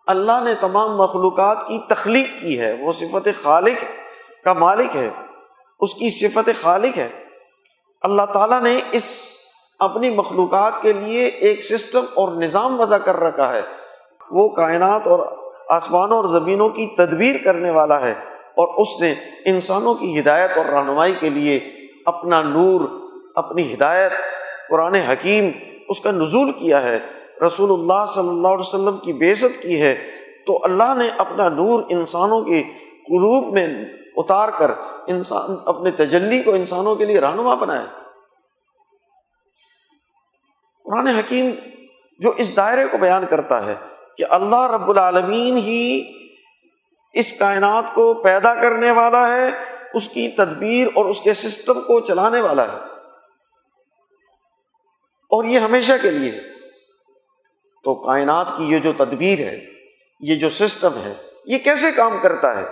اللہ 0.10 0.44
نے 0.44 0.56
تمام 0.56 0.98
مخلوقات 0.98 1.68
کی 1.68 1.80
تخلیق 1.88 2.42
کی 2.42 2.60
ہے۔ 2.60 2.76
وہ 2.80 2.94
صفت 2.94 3.28
خالق 3.44 3.84
کا 4.44 4.54
مالک 4.54 4.96
ہے۔ 4.96 5.10
اس 5.80 5.94
کی 5.94 6.10
صفت 6.10 6.50
خالق 6.62 6.98
ہے۔ 6.98 7.08
اللہ 8.02 8.22
تعالیٰ 8.34 8.62
نے 8.62 8.80
اس 8.92 9.32
اپنی 9.80 10.10
مخلوقات 10.10 10.82
کے 10.82 10.94
لیے 10.94 11.26
ایک 11.26 11.66
سسٹم 11.66 12.04
اور 12.16 12.32
نظام 12.32 12.82
وضع 12.82 12.98
کر 12.98 13.20
رکھا 13.20 13.56
ہے۔ 13.56 13.62
وہ 14.32 14.50
کائنات 14.50 15.08
اور 15.08 15.20
آسمانوں 15.70 16.18
اور 16.18 16.26
زمینوں 16.26 16.70
کی 16.70 16.88
تدبیر 16.98 17.36
کرنے 17.44 17.70
والا 17.70 18.02
ہے 18.02 18.12
اور 18.34 18.82
اس 18.82 19.02
نے 19.02 19.14
انسانوں 19.46 19.94
کی 19.94 20.20
ہدایت 20.20 20.58
اور 20.58 20.66
رہنمائی 20.66 21.14
کے 21.20 21.30
لیے 21.30 21.60
اپنا 22.06 22.42
نور، 22.42 22.82
اپنی 23.36 23.74
ہدایت، 23.74 24.12
قرآن 24.70 24.96
حکیم 24.96 25.52
اس 25.90 26.02
کا 26.02 26.12
نزول 26.12 26.52
کیا 26.52 26.82
ہے۔ 26.82 27.00
رسول 27.48 27.80
اللہ 27.80 28.06
صلی 28.06 28.30
اللہ 28.30 28.48
علیہ 28.48 28.60
وسلم 28.60 28.98
کی 28.98 29.14
بےزت 29.14 29.62
کی 29.62 29.82
ہے، 29.82 30.12
تو 30.46 30.60
اللہ 30.64 30.94
نے 30.98 31.10
اپنا 31.18 31.50
نور 31.50 31.84
انسانوں 31.90 32.44
کے 32.44 32.64
قلوب 32.94 33.54
میں 33.54 33.86
اتار 34.18 34.50
کر 34.58 34.72
انسان، 35.08 35.56
اپنے 35.66 35.92
تجلی 35.92 36.42
کو 36.44 36.52
انسانوں 36.52 36.96
کے 36.96 37.06
لیے 37.06 37.20
رہنما 37.20 37.54
بنایا۔ 37.54 37.86
قرآن 40.84 41.08
حکیم 41.08 41.50
جو 42.20 42.32
اس 42.38 42.56
دائرے 42.56 42.88
کو 42.88 42.98
بیان 42.98 43.26
کرتا 43.26 43.66
ہے 43.66 43.76
کہ 44.18 44.26
اللہ 44.30 44.72
رب 44.72 44.90
العالمین 44.90 45.58
ہی 45.58 46.12
اس 47.14 47.40
کائنات 47.40 47.84
کو 47.94 48.14
پیدا 48.14 48.54
کرنے 48.54 48.92
والا 48.92 49.36
ہے، 49.36 49.50
اس 49.94 50.10
کی 50.10 50.30
تدبیر 50.30 50.88
اور 50.96 51.06
اس 51.06 51.22
کے 51.22 51.34
سسٹم 51.34 51.74
کو 51.74 52.00
چلانے 52.00 52.42
والا 52.42 52.64
ہے۔ 52.64 52.78
اور 55.30 55.44
یہ 55.44 55.60
ہمیشہ 55.60 55.94
کے 56.02 56.12
لیے 56.12 56.32
تو 57.84 57.96
کائنات 57.96 58.58
کی 58.58 58.64
یہ 58.64 58.80
جو 58.80 58.92
تدبیر 58.98 59.40
ہے، 59.40 59.60
یہ 60.20 60.36
جو 60.36 60.50
سسٹم 60.50 60.92
ہے، 61.06 61.14
یہ 61.46 61.58
کیسے 61.58 61.92
کام 61.92 62.18
کرتا 62.22 62.60
ہے؟ 62.60 62.66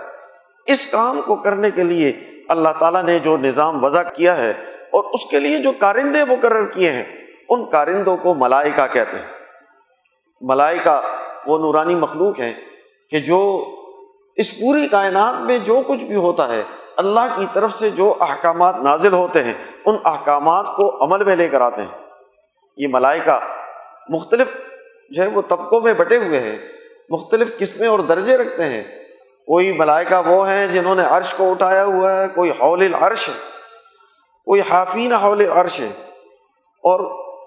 اس 0.66 0.90
کام 0.90 1.20
کو 1.26 1.36
کرنے 1.36 1.70
کے 1.70 1.84
لیے 1.84 2.12
اللہ 2.48 2.68
تعالیٰ 2.78 3.02
نے 3.02 3.18
جو 3.18 3.36
نظام 3.36 3.84
وضع 3.84 4.02
کیا 4.02 4.36
ہے 4.36 4.50
اور 4.90 5.04
اس 5.04 5.24
کے 5.24 5.38
لیے 5.38 5.58
جو 5.58 5.72
کارندے 5.72 6.24
مقرر 6.24 6.66
کیے 6.66 6.92
ہیں، 6.92 7.04
ان 7.48 7.70
کارندوں 7.70 8.16
کو 8.16 8.34
ملائکہ 8.34 8.86
کہتے 8.92 9.16
ہیں۔ 9.16 9.26
ملائکہ 10.40 11.00
وہ 11.46 11.58
نورانی 11.58 11.94
مخلوق 11.94 12.40
ہیں 12.40 12.52
کہ 13.10 13.20
جو 13.20 13.40
اس 14.36 14.58
پوری 14.58 14.88
کائنات 14.88 15.34
میں 15.40 15.58
جو 15.58 15.82
کچھ 15.86 16.04
بھی 16.04 16.14
ہوتا 16.14 16.48
ہے، 16.48 16.62
اللہ 16.96 17.36
کی 17.36 17.46
طرف 17.52 17.74
سے 17.74 17.90
جو 17.90 18.14
احکامات 18.20 18.76
نازل 18.76 19.12
ہوتے 19.12 19.42
ہیں، 19.44 19.54
ان 19.86 19.96
احکامات 20.04 20.66
کو 20.76 21.04
عمل 21.04 21.24
میں 21.24 21.36
لے 21.36 21.48
کر 21.48 21.60
آتے 21.60 21.82
ہیں۔ 21.82 21.98
یہ 22.76 22.88
ملائکہ 22.90 23.38
مختلف 24.08 24.48
جو 25.10 25.22
ہے 25.22 25.28
وہ 25.28 25.42
طبقوں 25.48 25.80
میں 25.80 25.94
بٹے 25.94 26.16
ہوئے 26.16 26.40
ہیں، 26.40 26.58
مختلف 27.10 27.58
قسمیں 27.58 27.88
اور 27.88 27.98
درجے 27.98 28.36
رکھتے 28.36 28.64
ہیں۔ 28.64 28.84
کوئی 29.46 29.72
ملائکہ 29.72 30.28
وہ 30.28 30.48
ہیں 30.48 30.66
جنہوں 30.66 30.94
نے 30.94 31.02
عرش 31.02 31.34
کو 31.34 31.50
اٹھایا 31.50 31.84
ہوا 31.84 32.22
ہے، 32.22 32.28
کوئی 32.28 32.50
حول 32.50 32.94
العرش 32.94 33.28
ہے، 33.28 33.34
کوئی 34.44 34.60
حافین 34.70 35.12
حول 35.12 35.50
عرش 35.50 35.80
ہے، 35.80 35.88
اور 36.82 37.00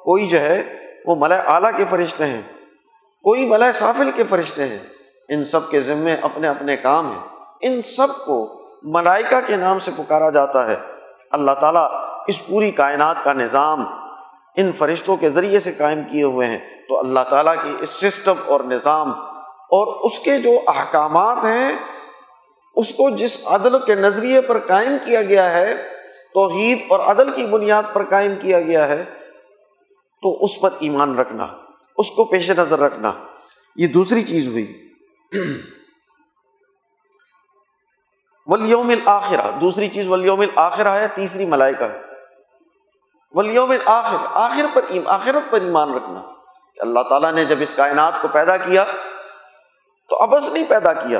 کوئی 0.03 0.27
جو 0.27 0.39
ہے 0.39 0.75
وہ 1.05 1.15
ملائے 1.19 1.41
اعلیٰ 1.45 1.71
کے 1.77 1.85
فرشتے 1.89 2.25
ہیں، 2.25 2.41
کوئی 3.23 3.45
ملائے 3.45 3.71
سافل 3.71 4.11
کے 4.15 4.23
فرشتے 4.29 4.67
ہیں۔ 4.67 4.77
ان 5.29 5.45
سب 5.45 5.69
کے 5.69 5.81
ذمے 5.81 6.15
اپنے 6.21 6.47
اپنے 6.47 6.77
کام 6.77 7.11
ہیں۔ 7.11 7.19
ان 7.61 7.81
سب 7.81 8.25
کو 8.25 8.61
ملائکہ 8.83 9.39
کے 9.47 9.55
نام 9.55 9.79
سے 9.79 9.91
پکارا 9.97 10.29
جاتا 10.29 10.67
ہے۔ 10.67 10.75
اللہ 11.31 11.51
تعالیٰ 11.51 11.91
اس 12.27 12.47
پوری 12.47 12.71
کائنات 12.71 13.15
کا 13.23 13.33
نظام 13.33 13.85
ان 14.55 14.71
فرشتوں 14.71 15.17
کے 15.17 15.29
ذریعے 15.29 15.59
سے 15.59 15.71
قائم 15.71 16.03
کیے 16.11 16.23
ہوئے 16.23 16.47
ہیں۔ 16.47 16.81
تو 16.89 16.99
اللہ 16.99 17.19
تعالیٰ 17.29 17.55
کی 17.63 17.75
اس 17.79 17.89
سسٹم 17.89 18.33
اور 18.45 18.59
نظام 18.59 19.11
اور 19.47 20.05
اس 20.05 20.19
کے 20.19 20.39
جو 20.39 20.59
احکامات 20.67 21.37
ہیں، 21.37 21.73
اس 22.75 22.89
کو 22.89 23.09
جس 23.09 23.47
عدل 23.47 23.85
کے 23.85 23.95
نظریے 23.95 24.41
پر 24.41 24.59
قائم 24.59 24.97
کیا 25.05 25.21
گیا 25.21 25.51
ہے، 25.51 25.75
توحید 26.33 26.79
اور 26.87 26.99
عدل 26.99 27.31
کی 27.31 27.45
بنیاد 27.45 27.83
پر 27.93 28.03
قائم 28.03 28.35
کیا 28.41 28.61
گیا 28.61 28.87
ہے، 28.87 29.03
تو 30.21 30.43
اس 30.43 30.61
پر 30.61 30.69
ایمان 30.79 31.17
رکھنا، 31.17 31.47
اس 31.97 32.11
کو 32.11 32.23
پیش 32.23 32.51
نظر 32.51 32.79
رکھنا۔ 32.79 33.11
یہ 33.75 33.87
دوسری 33.87 34.23
چیز 34.23 34.47
ہوئی۔ 34.47 34.93
ولیوم 38.47 38.89
الآخرہ 38.89 39.51
دوسری 39.61 39.87
چیز 39.87 40.07
ولیوم 40.07 40.39
الآخرہ 40.39 40.87
ہے، 40.87 41.07
تیسری 41.07 41.45
ملائکہ۔ 41.45 41.83
ہے 41.83 42.10
ولیوم 43.33 43.71
الآخر 43.71 44.17
آخر 44.33 44.65
پر 44.73 44.81
آخرت 45.05 45.51
پر 45.51 45.61
ایمان 45.61 45.93
رکھنا۔ 45.93 46.21
کہ 46.75 46.81
اللہ 46.81 46.99
تعالیٰ 47.09 47.31
نے 47.31 47.45
جب 47.45 47.55
اس 47.59 47.75
کائنات 47.75 48.13
کو 48.21 48.27
پیدا 48.27 48.57
کیا، 48.57 48.85
تو 50.09 50.21
ابس 50.21 50.53
نہیں 50.53 50.63
پیدا 50.67 50.93
کیا۔ 50.93 51.19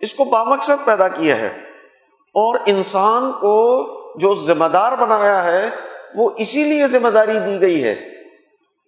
اس 0.00 0.14
کو 0.14 0.24
بامقصد 0.24 0.84
پیدا 0.84 1.08
کیا 1.08 1.36
ہے۔ 1.36 1.46
اور 2.16 2.58
انسان 2.66 3.32
کو 3.32 3.86
جو 4.16 4.34
ذمہ 4.34 4.64
دار 4.64 4.92
بنایا 4.92 5.42
ہے، 5.42 5.70
وہ 6.14 6.30
اسی 6.36 6.64
لیے 6.64 6.86
ذمہ 6.86 7.08
داری 7.08 7.40
دی 7.46 7.60
گئی 7.60 7.84
ہے 7.84 7.94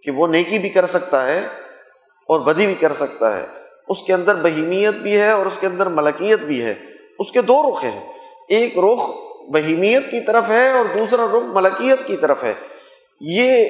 کہ 0.03 0.11
وہ 0.11 0.27
نیکی 0.27 0.59
بھی 0.59 0.69
کر 0.69 0.87
سکتا 0.87 1.27
ہے 1.27 1.39
اور 2.29 2.41
بدی 2.41 2.67
بھی 2.67 2.75
کر 2.75 2.93
سکتا 2.93 3.37
ہے۔ 3.37 3.47
اس 3.89 4.03
کے 4.03 4.15
اندر 4.15 4.35
بہیمیت 4.35 4.95
بھی 4.95 5.21
ہے 5.21 5.31
اور 5.31 5.47
اس 5.47 5.57
کے 5.61 5.67
اندر 5.67 5.87
ملکیت 5.87 6.41
بھی 6.41 6.65
ہے۔ 6.65 6.75
اس 7.19 7.33
کے 7.33 7.43
دو 7.43 7.71
رخ 7.71 7.85
ہیں۔ 7.85 8.13
ایک 8.49 8.79
رخ 8.79 9.11
بہیمیت 9.51 10.11
کی 10.11 10.21
طرف 10.21 10.45
ہے 10.49 10.71
اور 10.71 10.85
دوسرا 10.99 11.27
رخ 11.27 11.43
ملکیت 11.47 12.07
کی 12.07 12.17
طرف 12.17 12.45
ہے۔ 12.45 12.55
یہ 13.21 13.69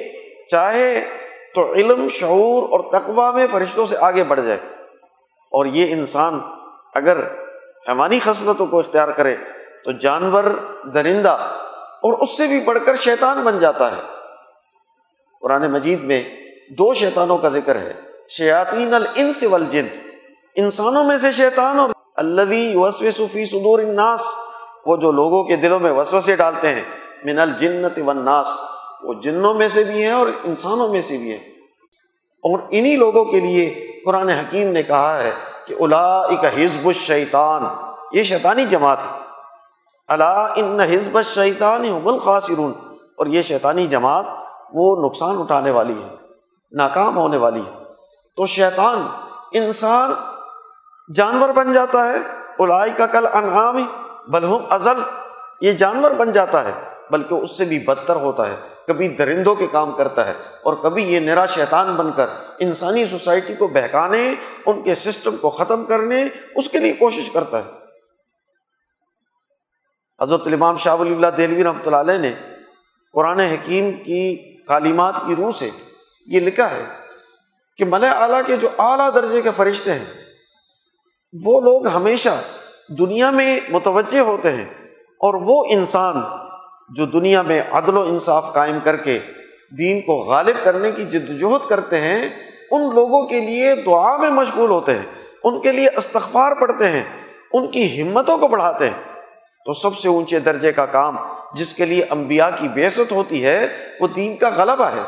چاہے 0.51 1.05
تو 1.55 1.73
علم، 1.73 2.07
شعور 2.09 2.63
اور 2.63 2.79
تقوا 2.79 3.31
میں 3.31 3.47
فرشتوں 3.51 3.85
سے 3.85 3.95
آگے 3.99 4.23
بڑھ 4.23 4.41
جائے۔ 4.41 4.59
اور 5.51 5.65
یہ 5.65 5.93
انسان 5.93 6.39
اگر 6.95 7.17
حیوانی 7.89 8.19
خصلتوں 8.19 8.67
کو 8.67 8.79
اختیار 8.79 9.07
کرے 9.07 9.35
تو 9.85 9.91
جانور 9.91 10.43
درندہ 10.93 11.37
اور 12.01 12.13
اس 12.13 12.37
سے 12.37 12.47
بھی 12.47 12.59
بڑھ 12.59 12.77
کر 12.85 12.95
شیطان 12.95 13.43
بن 13.43 13.59
جاتا 13.59 13.97
ہے۔ 13.97 14.01
قرآن 15.41 15.71
مجید 15.71 16.03
میں 16.03 16.23
دو 16.69 16.93
شیطانوں 16.93 17.37
کا 17.37 17.49
ذکر 17.49 17.75
ہے۔ 17.75 17.93
شیاطین 18.29 18.93
الانس 18.93 19.43
والجن۔ 19.43 19.87
انسانوں 20.55 21.03
میں 21.03 21.17
سے 21.17 21.31
شیطان 21.31 21.79
اور 21.79 21.89
صفی 22.91 23.45
صدور 23.45 23.79
الناس۔ 23.79 24.25
وہ 24.85 24.97
جو 24.97 25.11
لوگوں 25.11 25.43
کے 25.43 25.55
دلوں 25.55 25.79
میں 25.79 25.91
وسوسے 25.91 26.35
ڈالتے 26.35 26.67
ہیں، 26.67 26.83
من 27.23 27.39
الجنت 27.39 27.99
والناس، 28.05 28.47
وہ 29.03 29.13
جنوں 29.13 29.53
میں 29.53 29.67
سے 29.67 29.83
بھی 29.83 30.03
ہیں 30.03 30.11
اور 30.11 30.27
انسانوں 30.43 30.87
میں 30.87 31.01
سے 31.01 31.17
بھی 31.17 31.31
ہیں۔ 31.31 31.39
اور 32.43 32.59
انہی 32.69 32.95
لوگوں 32.95 33.25
کے 33.25 33.39
لیے 33.39 33.91
قرآن 34.05 34.29
حکیم 34.29 34.67
نے 34.67 34.83
کہا 34.83 35.17
ہے 35.17 35.31
کہ 35.65 35.75
الا 35.79 36.21
حزب 36.25 36.87
الشیطان، 36.87 37.63
یہ 38.11 38.23
شیطانی 38.23 38.65
جماعت 38.65 38.97
ہے۔ 38.99 39.17
اللہ 40.07 40.47
ان 40.55 40.79
حزب 40.79 41.17
الشیطان 41.17 41.85
هم 41.85 42.07
الخاسرون، 42.07 42.73
اور 43.17 43.25
یہ 43.25 43.41
شیطانی 43.41 43.87
جماعت 43.87 44.25
وہ 44.73 45.05
نقصان 45.05 45.39
اٹھانے 45.39 45.71
والی 45.71 46.01
ہے، 46.03 46.15
ناکام 46.71 47.17
ہونے 47.17 47.37
والی 47.37 47.59
ہے۔ 47.59 47.83
تو 48.35 48.45
شیطان 48.45 49.07
انسان 49.51 50.13
جانور 51.15 51.49
بن 51.49 51.73
جاتا 51.73 52.09
ہے 52.09 52.17
الائی 52.59 52.91
کا 52.91 53.05
کل 53.05 53.27
انعام 53.33 53.85
بلہم 54.27 54.65
ازل، 54.69 54.99
یہ 55.61 55.71
جانور 55.73 56.11
بن 56.11 56.31
جاتا 56.31 56.63
ہے، 56.65 56.71
بلکہ 57.11 57.33
اس 57.35 57.57
سے 57.57 57.65
بھی 57.65 57.79
بدتر 57.79 58.15
ہوتا 58.17 58.47
ہے، 58.47 58.55
کبھی 58.87 59.07
درندوں 59.15 59.55
کے 59.55 59.67
کام 59.71 59.91
کرتا 59.91 60.25
ہے 60.27 60.33
اور 60.61 60.73
کبھی 60.81 61.03
یہ 61.03 61.19
نرا 61.19 61.45
شیطان 61.45 61.95
بن 61.95 62.11
کر 62.11 62.27
انسانی 62.59 63.05
سوسائٹی 63.07 63.55
کو 63.55 63.67
بہکانے، 63.67 64.23
ان 64.65 64.81
کے 64.83 64.95
سسٹم 64.95 65.37
کو 65.37 65.49
ختم 65.49 65.85
کرنے 65.85 66.23
اس 66.55 66.69
کے 66.69 66.79
لیے 66.79 66.93
کوشش 66.93 67.29
کرتا 67.33 67.57
ہے۔ 67.57 67.81
حضرت 70.19 70.47
الامام 70.47 70.77
شاہ 70.77 70.95
ولی 70.95 71.13
اللہ 71.13 71.35
دہلوی 71.37 71.63
رحمۃ 71.63 71.85
اللہ 71.85 71.97
علیہ 71.97 72.17
نے 72.19 72.33
قرآن 73.13 73.39
حکیم 73.39 73.91
کی 74.03 74.35
تعلیمات 74.67 75.15
کی 75.25 75.35
روح 75.35 75.51
سے 75.51 75.69
یہ 76.27 76.39
لکھا 76.39 76.69
ہے 76.71 76.83
کہ 77.79 77.85
ملے 77.85 78.09
اعلیٰ 78.09 78.41
کے 78.47 78.55
جو 78.57 78.69
اعلیٰ 78.79 79.13
درجے 79.15 79.41
کے 79.41 79.51
فرشتے 79.55 79.93
ہیں، 79.93 80.05
وہ 81.33 81.59
لوگ 81.61 81.87
ہمیشہ 81.87 82.29
دنیا 82.89 83.31
میں 83.31 83.59
متوجہ 83.69 84.19
ہوتے 84.19 84.51
ہیں 84.51 84.65
اور 84.97 85.33
وہ 85.33 85.63
انسان 85.69 86.21
جو 86.89 87.05
دنیا 87.05 87.41
میں 87.41 87.61
عدل 87.71 87.97
و 87.97 88.01
انصاف 88.01 88.53
قائم 88.53 88.77
کر 88.83 88.97
کے 88.97 89.19
دین 89.77 90.01
کو 90.01 90.13
غالب 90.13 90.55
کرنے 90.63 90.91
کی 90.91 91.05
جدوجہد 91.05 91.69
کرتے 91.69 91.99
ہیں، 91.99 92.29
ان 92.71 92.95
لوگوں 92.95 93.27
کے 93.27 93.39
لیے 93.39 93.75
دعا 93.75 94.17
میں 94.17 94.29
مشغول 94.29 94.69
ہوتے 94.69 94.93
ہیں، 94.93 95.05
ان 95.43 95.61
کے 95.61 95.71
لیے 95.71 95.87
استغفار 95.97 96.51
پڑھتے 96.59 96.91
ہیں، 96.91 97.03
ان 97.53 97.67
کی 97.67 98.01
ہمتوں 98.01 98.37
کو 98.37 98.47
بڑھاتے 98.47 98.89
ہیں۔ 98.89 99.13
تو 99.65 99.73
سب 99.73 99.97
سے 99.97 100.09
اونچے 100.09 100.39
درجے 100.39 100.71
کا 100.71 100.85
کام 100.85 101.15
جس 101.53 101.73
کے 101.73 101.85
لیے 101.85 102.05
انبیاء 102.09 102.49
کی 102.59 102.67
بیست 102.67 103.11
ہوتی 103.11 103.43
ہے، 103.43 103.67
وہ 103.99 104.07
دین 104.07 104.35
کا 104.35 104.49
غلبہ 104.49 104.85
ہے۔ 104.85 105.01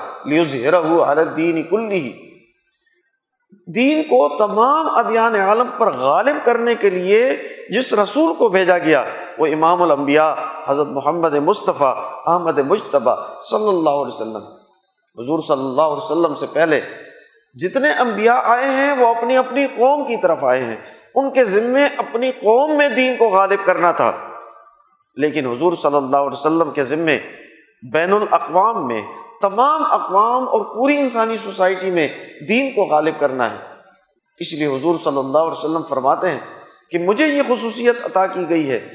دین 1.38 1.63
کلی 1.63 2.13
دین 3.75 4.03
کو 4.03 4.38
تمام 4.38 4.89
ادیان 4.89 5.35
عالم 5.35 5.67
پر 5.77 5.88
غالب 5.91 6.45
کرنے 6.45 6.75
کے 6.75 6.89
لیے 6.89 7.38
جس 7.69 7.93
رسول 7.93 8.34
کو 8.34 8.49
بھیجا 8.49 8.78
گیا، 8.78 9.04
وہ 9.38 9.47
امام 9.47 9.82
الانبیاء، 9.82 10.34
حضرت 10.67 10.88
محمد 10.88 11.34
مصطفیٰ، 11.34 11.95
احمد 12.25 12.60
مشتبہ 12.60 13.15
صلی 13.49 13.67
اللہ 13.67 13.89
علیہ 13.89 14.13
وسلم۔ 14.13 14.41
حضور 15.17 15.39
صلی 15.39 15.65
اللہ 15.65 15.82
علیہ 15.82 16.04
وسلم 16.04 16.36
سے 16.36 16.45
پہلے 16.54 16.82
جتنے 17.54 17.91
انبیاء 17.91 18.39
آئے 18.43 18.69
ہیں، 18.69 18.91
وہ 18.91 19.08
اپنی 19.08 19.38
اپنی 19.38 19.67
قوم 19.67 20.04
کی 20.04 20.17
طرف 20.17 20.43
آئے 20.43 20.63
ہیں۔ 20.63 20.75
ان 21.15 21.32
کے 21.32 21.45
ذمے 21.45 21.86
اپنی 21.97 22.32
قوم 22.32 22.78
میں 22.78 22.89
دین 22.89 23.15
کو 23.19 23.30
غالب 23.30 23.65
کرنا 23.65 23.91
تھا۔ 23.91 24.12
لیکن 25.15 25.45
حضور 25.51 25.73
صلی 25.82 25.95
اللہ 25.95 26.17
علیہ 26.17 26.39
وسلم 26.39 26.71
کے 26.71 26.84
ذمے 26.84 27.19
بین 27.93 28.13
الاقوام 28.13 28.88
میں، 28.88 29.01
تمام 29.41 29.84
اقوام 29.89 30.43
اور 30.43 30.75
پوری 30.75 30.97
انسانی 30.97 31.38
سوسائٹی 31.38 31.91
میں 31.91 32.08
دین 32.49 32.71
کو 32.75 32.84
غالب 32.84 33.13
کرنا 33.19 33.51
ہے۔ 33.51 33.58
اس 34.39 34.54
لیے 34.54 34.67
حضور 34.67 34.95
صلی 35.04 35.17
اللہ 35.17 35.38
علیہ 35.38 35.51
وسلم 35.51 35.82
فرماتے 35.89 36.30
ہیں 36.32 36.39
کہ 36.91 36.97
مجھے 36.97 37.27
یہ 37.27 37.41
خصوصیت 37.47 37.95
عطا 38.03 38.27
کی 38.27 38.49
گئی 38.49 38.71
ہے 38.71 38.89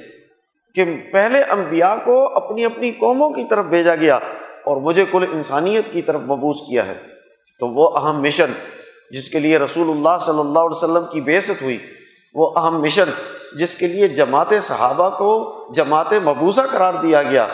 کہ 0.74 0.84
پہلے 1.12 1.42
انبیاء 1.42 1.94
کو 2.04 2.36
اپنی 2.36 2.64
اپنی 2.64 2.90
قوموں 2.90 3.30
کی 3.30 3.44
طرف 3.50 3.64
بھیجا 3.64 3.94
گیا 3.94 4.16
اور 4.64 4.76
مجھے 4.76 5.04
کل 5.10 5.24
انسانیت 5.32 5.84
کی 5.92 6.02
طرف 6.02 6.20
مبوس 6.20 6.56
کیا 6.60 6.86
ہے۔ 6.86 6.94
تو 7.60 7.68
وہ 7.68 7.98
اہم 7.98 8.22
مشن 8.22 8.52
جس 9.10 9.28
کے 9.28 9.38
لیے 9.38 9.58
رسول 9.58 9.90
اللہ 9.90 10.18
صلی 10.20 10.40
اللہ 10.40 10.58
علیہ 10.58 10.76
وسلم 10.76 11.04
کی 11.12 11.20
بیست 11.20 11.62
ہوئی، 11.62 11.78
وہ 12.34 12.58
اہم 12.58 12.80
مشن 12.80 13.04
جس 13.56 13.74
کے 13.74 13.86
لیے 13.86 14.08
جماعت 14.08 14.52
صحابہ 14.62 15.10
کو 15.18 15.62
جماعت 15.74 16.12
مبوسہ 16.12 16.60
قرار 16.70 16.94
دیا 16.94 17.22
گیا۔ 17.22 17.46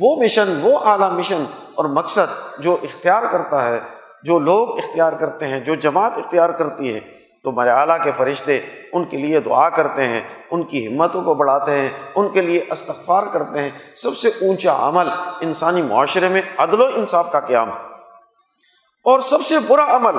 وہ 0.00 0.16
مشن، 0.16 0.58
وہ 0.60 0.78
اعلیٰ 0.78 1.12
مشن 1.12 1.44
اور 1.74 1.84
مقصد 1.84 2.60
جو 2.60 2.76
اختیار 2.82 3.22
کرتا 3.32 3.66
ہے، 3.66 3.80
جو 4.22 4.38
لوگ 4.38 4.78
اختیار 4.78 5.12
کرتے 5.12 5.46
ہیں، 5.46 5.60
جو 5.60 5.74
جماعت 5.74 6.12
اختیار 6.16 6.50
کرتی 6.50 6.94
ہے 6.94 7.19
تو 7.44 7.52
میرے 7.52 7.70
اعلیٰ 7.70 8.04
کے 8.04 8.10
فرشتے 8.16 8.60
ان 8.92 9.04
کے 9.04 9.16
لیے 9.16 9.40
دعا 9.40 9.68
کرتے 9.68 10.04
ہیں، 10.04 10.20
ان 10.50 10.62
کی 10.62 10.86
ہمتوں 10.86 11.22
کو 11.22 11.34
بڑھاتے 11.34 11.72
ہیں، 11.72 11.88
ان 12.14 12.28
کے 12.28 12.40
لیے 12.40 12.64
استغفار 12.70 13.22
کرتے 13.32 13.62
ہیں۔ 13.62 13.70
سب 13.94 14.16
سے 14.16 14.28
اونچا 14.28 14.76
عمل 14.78 15.08
انسانی 15.40 15.82
معاشرے 15.82 16.28
میں 16.28 16.42
عدل 16.58 16.80
و 16.80 16.86
انصاف 16.94 17.32
کا 17.32 17.40
قیام 17.40 17.68
ہے۔ 17.68 17.90
اور 19.04 19.20
سب 19.20 19.46
سے 19.46 19.54
برا 19.68 19.96
عمل 19.96 20.18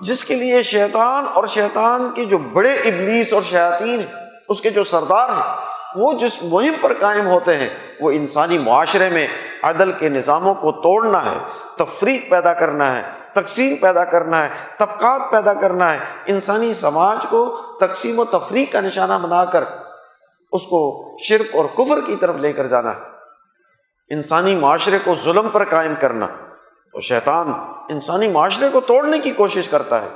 جس 0.00 0.24
کے 0.24 0.34
لیے 0.34 0.62
شیطان 0.62 1.24
اور 1.34 1.46
شیطان 1.46 2.10
کے 2.14 2.24
جو 2.24 2.38
بڑے 2.38 2.74
ابلیس 2.74 3.32
اور 3.32 3.42
شیاطین 3.42 4.00
ہیں، 4.00 4.26
اس 4.48 4.60
کے 4.60 4.70
جو 4.70 4.84
سردار 4.84 5.28
ہیں، 5.28 5.56
وہ 5.96 6.12
جس 6.12 6.42
مہم 6.42 6.74
پر 6.80 6.92
قائم 7.00 7.26
ہوتے 7.26 7.56
ہیں، 7.56 7.68
وہ 8.00 8.10
انسانی 8.10 8.58
معاشرے 8.58 9.08
میں 9.08 9.26
عدل 9.62 9.92
کے 9.92 10.08
نظاموں 10.08 10.54
کو 10.54 10.72
توڑنا 10.72 11.30
ہے، 11.30 11.38
تفریق 11.78 12.30
پیدا 12.30 12.52
کرنا 12.52 12.96
ہے 12.96 13.21
تقسیم 13.34 13.76
پیدا 13.76 14.04
کرنا 14.04 14.44
ہے، 14.44 14.48
طبقات 14.78 15.20
پیدا 15.30 15.54
کرنا 15.54 15.92
ہے۔ 15.92 15.98
انسانی 16.26 16.74
سماج 16.74 17.18
کو 17.30 17.60
تقسیم 17.80 18.18
و 18.18 18.24
تفریق 18.24 18.72
کا 18.72 18.80
نشانہ 18.80 19.14
بنا 19.22 19.44
کر 19.44 19.64
اس 20.52 20.62
کو 20.62 21.10
شرک 21.24 21.56
اور 21.56 21.64
کفر 21.64 22.00
کی 22.06 22.16
طرف 22.16 22.36
لے 22.36 22.52
کر 22.52 22.66
جانا 22.66 22.90
ہے۔ 22.90 23.00
انسانی 24.14 24.54
معاشرے 24.54 24.98
کو 25.04 25.14
ظلم 25.24 25.48
پر 25.48 25.64
قائم 25.64 25.94
کرنا۔ 26.00 26.26
تو 26.92 27.00
شیطان 27.00 27.52
انسانی 27.88 28.28
معاشرے 28.28 28.68
کو 28.72 28.80
توڑنے 28.80 29.18
کی 29.18 29.30
کوشش 29.30 29.68
کرتا 29.68 30.02
ہے۔ 30.02 30.08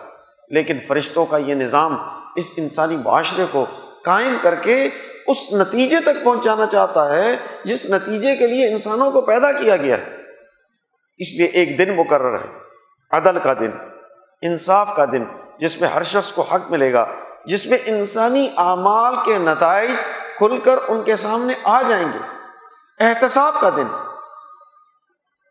لیکن 0.49 0.79
فرشتوں 0.89 1.27
کا 1.27 1.37
یہ 1.37 1.55
نظام 1.55 1.97
اس 2.37 2.53
انسانی 2.57 2.97
معاشرے 2.97 3.45
کو 3.51 3.67
قائم 4.05 4.37
کر 4.43 4.55
کے 4.55 4.89
اس 5.27 5.37
نتیجے 5.53 5.97
تک 6.01 6.25
پہنچانا 6.25 6.67
چاہتا 6.67 7.13
ہے، 7.13 7.37
جس 7.65 7.91
نتیجے 7.91 8.37
کے 8.37 8.47
لیے 8.47 8.73
انسانوں 8.73 9.11
کو 9.11 9.21
پیدا 9.21 9.53
کیا 9.53 9.77
گیا 9.77 9.99
ہے۔ 9.99 10.17
اس 11.19 11.35
لیے 11.39 11.47
ایک 11.47 11.79
دن 11.79 11.97
مقرر 11.97 12.35
ہے۔ 12.35 12.66
عدل 13.11 13.38
کا 13.38 13.53
دن، 13.53 13.71
انصاف 14.42 14.97
کا 14.97 15.05
دن، 15.05 15.25
جس 15.59 15.81
میں 15.81 15.88
ہر 15.88 16.03
شخص 16.03 16.33
کو 16.33 16.42
حق 16.42 16.71
ملے 16.71 16.92
گا، 16.92 17.07
جس 17.45 17.66
میں 17.66 17.79
انسانی 17.87 18.49
اعمال 18.57 19.14
کے 19.25 19.38
نتائج 19.38 19.90
کھل 20.37 20.59
کر 20.64 20.79
ان 20.88 21.03
کے 21.03 21.16
سامنے 21.16 21.55
آ 21.64 21.83
جائیں 21.83 22.07
گے۔ 22.14 22.19
احتساب 23.05 23.55
کا 23.61 23.71
دن، 23.77 23.87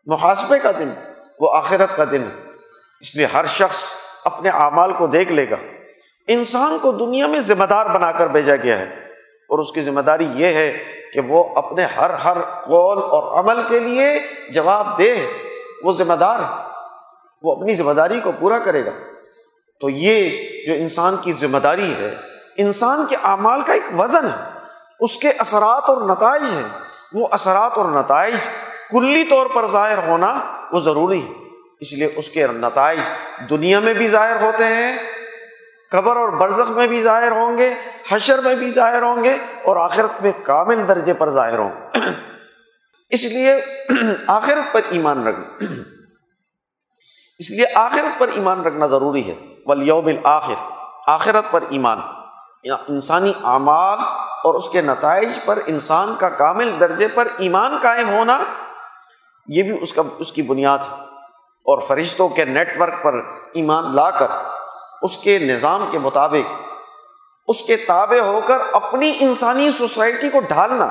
محاسبے 0.06 0.58
کا 0.58 0.70
دن، 0.78 0.90
وہ 1.40 1.56
آخرت 1.56 1.96
کا 1.96 2.04
دن۔ 2.04 2.22
ہے 2.22 2.50
اس 3.00 3.16
لیے 3.16 3.26
ہر 3.26 3.46
شخص 3.46 3.94
اپنے 4.24 4.48
اعمال 4.48 4.92
کو 4.92 5.06
دیکھ 5.06 5.32
لے 5.32 5.50
گا۔ 5.50 5.56
انسان 6.28 6.78
کو 6.82 6.92
دنیا 6.92 7.26
میں 7.26 7.40
ذمہ 7.40 7.64
دار 7.64 7.86
بنا 7.86 8.12
کر 8.12 8.26
بھیجا 8.26 8.56
گیا 8.56 8.78
ہے۔ 8.78 8.84
اور 9.48 9.58
اس 9.58 9.72
کی 9.72 9.80
ذمہ 9.80 10.00
داری 10.00 10.26
یہ 10.34 10.46
ہے 10.46 10.84
کہ 11.12 11.20
وہ 11.20 11.54
اپنے 11.54 11.84
ہر 11.84 12.10
ہر 12.10 12.36
قول 12.40 12.98
اور 13.02 13.44
عمل 13.44 13.62
کے 13.68 13.78
لیے 13.78 14.20
جواب 14.50 14.98
دے 14.98 15.26
وہ 15.82 15.92
ذمہ 15.92 16.14
دار 16.14 16.38
ہے۔ 16.38 16.65
وہ 17.42 17.56
اپنی 17.56 17.74
ذمہ 17.74 17.92
داری 17.92 18.20
کو 18.20 18.32
پورا 18.32 18.58
کرے 18.58 18.86
گا۔ 18.86 18.90
تو 19.80 19.90
یہ 19.90 20.30
جو 20.66 20.74
انسان 20.74 21.16
کی 21.22 21.32
ذمہ 21.32 21.58
داری 21.58 21.94
ہے، 21.94 22.14
انسان 22.56 23.06
کے 23.06 23.16
اعمال 23.22 23.62
کا 23.62 23.72
ایک 23.72 24.00
وزن 24.00 24.24
ہے۔ 24.24 24.58
اس 25.00 25.16
کے 25.16 25.30
اثرات 25.30 25.82
اور 25.86 25.96
نتائج 25.96 26.42
ہیں۔ 26.42 26.68
وہ 27.12 27.26
اثرات 27.30 27.72
اور 27.74 27.84
نتائج 27.84 28.34
کلی 28.90 29.24
طور 29.24 29.46
پر 29.54 29.66
ظاہر 29.66 29.98
ہونا 30.06 30.40
وہ 30.72 30.80
ضروری 30.80 31.22
ہے۔ 31.22 31.32
اس 31.80 31.92
لیے 31.92 32.08
اس 32.16 32.28
کے 32.28 32.46
نتائج 32.46 33.00
دنیا 33.50 33.80
میں 33.80 33.94
بھی 33.94 34.08
ظاہر 34.08 34.42
ہوتے 34.42 34.64
ہیں، 34.64 34.96
قبر 35.90 36.16
اور 36.16 36.28
برزخ 36.28 36.70
میں 36.70 36.86
بھی 36.86 37.02
ظاہر 37.02 37.30
ہوں 37.30 37.58
گے، 37.58 37.74
حشر 38.08 38.38
میں 38.38 38.54
بھی 38.54 38.70
ظاہر 38.70 39.02
ہوں 39.02 39.24
گے 39.24 39.36
اور 39.62 39.76
آخرت 39.76 40.22
میں 40.22 40.32
کامل 40.42 40.88
درجے 40.88 41.12
پر 41.12 41.30
ظاہر 41.30 41.58
ہوں 41.58 41.70
گے۔ 41.72 41.98
اس 43.10 43.24
لیے 43.24 43.60
آخرت 44.26 44.72
پر 44.72 44.80
ایمان 44.90 45.26
رکھنا۔ 45.26 45.64
اس 47.38 47.50
لیے 47.50 47.64
آخرت 47.74 48.18
پر 48.18 48.28
ایمان 48.28 48.62
رکھنا 48.62 48.86
ضروری 48.86 49.30
ہے۔ 49.30 49.34
ولیوم 49.66 50.08
آخر 50.24 50.54
آخرت 51.06 51.44
پر 51.50 51.64
ایمان۔ 51.68 52.00
انسانی 52.88 53.32
اعمال 53.44 53.98
اور 54.44 54.54
اس 54.54 54.68
کے 54.68 54.80
نتائج 54.80 55.38
پر 55.44 55.58
انسان 55.66 56.14
کا 56.18 56.28
کامل 56.28 56.80
درجے 56.80 57.08
پر 57.08 57.28
ایمان 57.38 57.78
قائم 57.82 58.08
ہونا، 58.08 58.38
یہ 59.46 59.62
بھی 59.62 59.78
اس 59.82 59.92
کا، 59.92 60.02
اس 60.18 60.32
کی 60.32 60.42
بنیاد 60.42 60.78
ہے۔ 60.78 60.94
اور 61.64 61.80
فرشتوں 61.80 62.28
کے 62.28 62.44
نیٹ 62.44 62.80
ورک 62.80 63.02
پر 63.02 63.14
ایمان 63.52 63.94
لا 63.94 64.10
کر، 64.10 64.26
اس 65.02 65.16
کے 65.16 65.38
نظام 65.38 65.84
کے 65.90 65.98
مطابق، 65.98 66.52
اس 67.48 67.62
کے 67.62 67.76
تابع 67.76 68.20
ہو 68.20 68.40
کر 68.46 68.58
اپنی 68.72 69.12
انسانی 69.20 69.70
سوسائٹی 69.70 70.28
کو 70.28 70.40
ڈھالنا۔ 70.40 70.88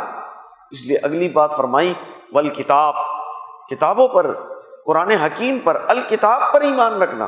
اس 0.71 0.85
لیے 0.85 0.97
اگلی 0.97 1.29
بات 1.29 1.57
فرمائی 1.57 1.93
ول 2.33 2.49
کتاب 2.49 2.95
کتابوں 3.69 4.07
پر 4.07 4.35
قرآن 4.85 5.11
حکیم 5.11 5.59
پر، 5.59 5.77
الکتاب 5.87 6.41
پر 6.53 6.61
ایمان 6.61 7.01
رکھنا۔ 7.01 7.27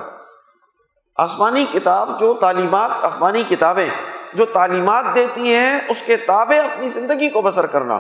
آسمانی 1.16 1.66
کتاب 1.74 2.20
جو 2.20 2.34
تعلیمات، 2.34 2.92
آسمانی 3.02 3.44
کتابیں 3.50 3.88
جو 4.34 4.46
تعلیمات 4.46 5.06
دیتی 5.16 5.56
ہیں، 5.56 5.80
اس 5.90 6.02
کے 6.06 6.16
تابع 6.16 6.56
اپنی 6.56 6.90
زندگی 6.90 7.30
کو 7.30 7.42
بسر 7.42 7.66
کرنا۔ 7.66 8.00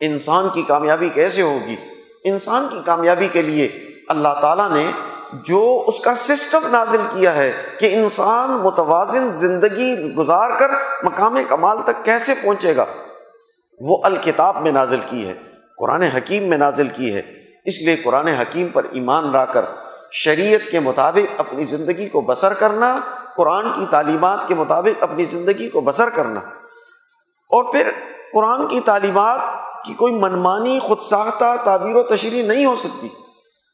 انسان 0.00 0.48
کی 0.52 0.62
کامیابی 0.62 1.08
کیسے 1.08 1.42
ہوگی؟ 1.42 1.76
انسان 2.24 2.66
کی 2.70 2.80
کامیابی 2.84 3.28
کے 3.28 3.42
لیے 3.42 3.68
اللہ 4.08 4.28
تعالیٰ 4.40 4.70
نے 4.70 4.90
جو 5.32 5.84
اس 5.86 6.00
کا 6.00 6.14
سسٹم 6.14 6.60
نازل 6.70 7.00
کیا 7.10 7.34
ہے 7.34 7.52
کہ 7.78 7.94
انسان 7.94 8.50
متوازن 8.50 9.32
زندگی 9.32 10.14
گزار 10.14 10.50
کر 10.58 10.70
مقام 11.02 11.38
کمال 11.48 11.78
تک 11.84 12.04
کیسے 12.04 12.34
پہنچے 12.42 12.76
گا، 12.76 12.84
وہ 13.80 13.98
الکتاب 14.02 14.62
میں 14.62 14.72
نازل 14.72 15.00
کی 15.06 15.28
ہے، 15.28 15.34
قرآن 15.78 16.02
حکیم 16.02 16.42
میں 16.42 16.58
نازل 16.58 16.88
کی 16.88 17.14
ہے۔ 17.14 17.35
اس 17.66 17.82
لیے 17.82 17.96
قرآن 17.96 18.28
حکیم 18.28 18.68
پر 18.68 18.86
ایمان 18.92 19.32
لا 19.32 19.44
کر 19.44 19.64
شریعت 20.12 20.70
کے 20.70 20.80
مطابق 20.80 21.40
اپنی 21.40 21.64
زندگی 21.64 22.08
کو 22.08 22.20
بسر 22.20 22.54
کرنا، 22.54 22.98
قرآن 23.36 23.66
کی 23.74 23.84
تعلیمات 23.90 24.48
کے 24.48 24.54
مطابق 24.54 25.02
اپنی 25.02 25.24
زندگی 25.24 25.68
کو 25.68 25.80
بسر 25.80 26.08
کرنا۔ 26.08 26.40
اور 27.48 27.64
پھر 27.64 27.90
قرآن 28.32 28.68
کی 28.68 28.80
تعلیمات 28.80 29.40
کی 29.84 29.94
کوئی 29.94 30.14
منمانی، 30.14 30.78
خود 30.82 30.98
ساختہ 31.10 31.56
تعبیر 31.64 31.96
و 31.96 32.02
تشریح 32.02 32.42
نہیں 32.42 32.66
ہو 32.66 32.76
سکتی۔ 32.76 33.08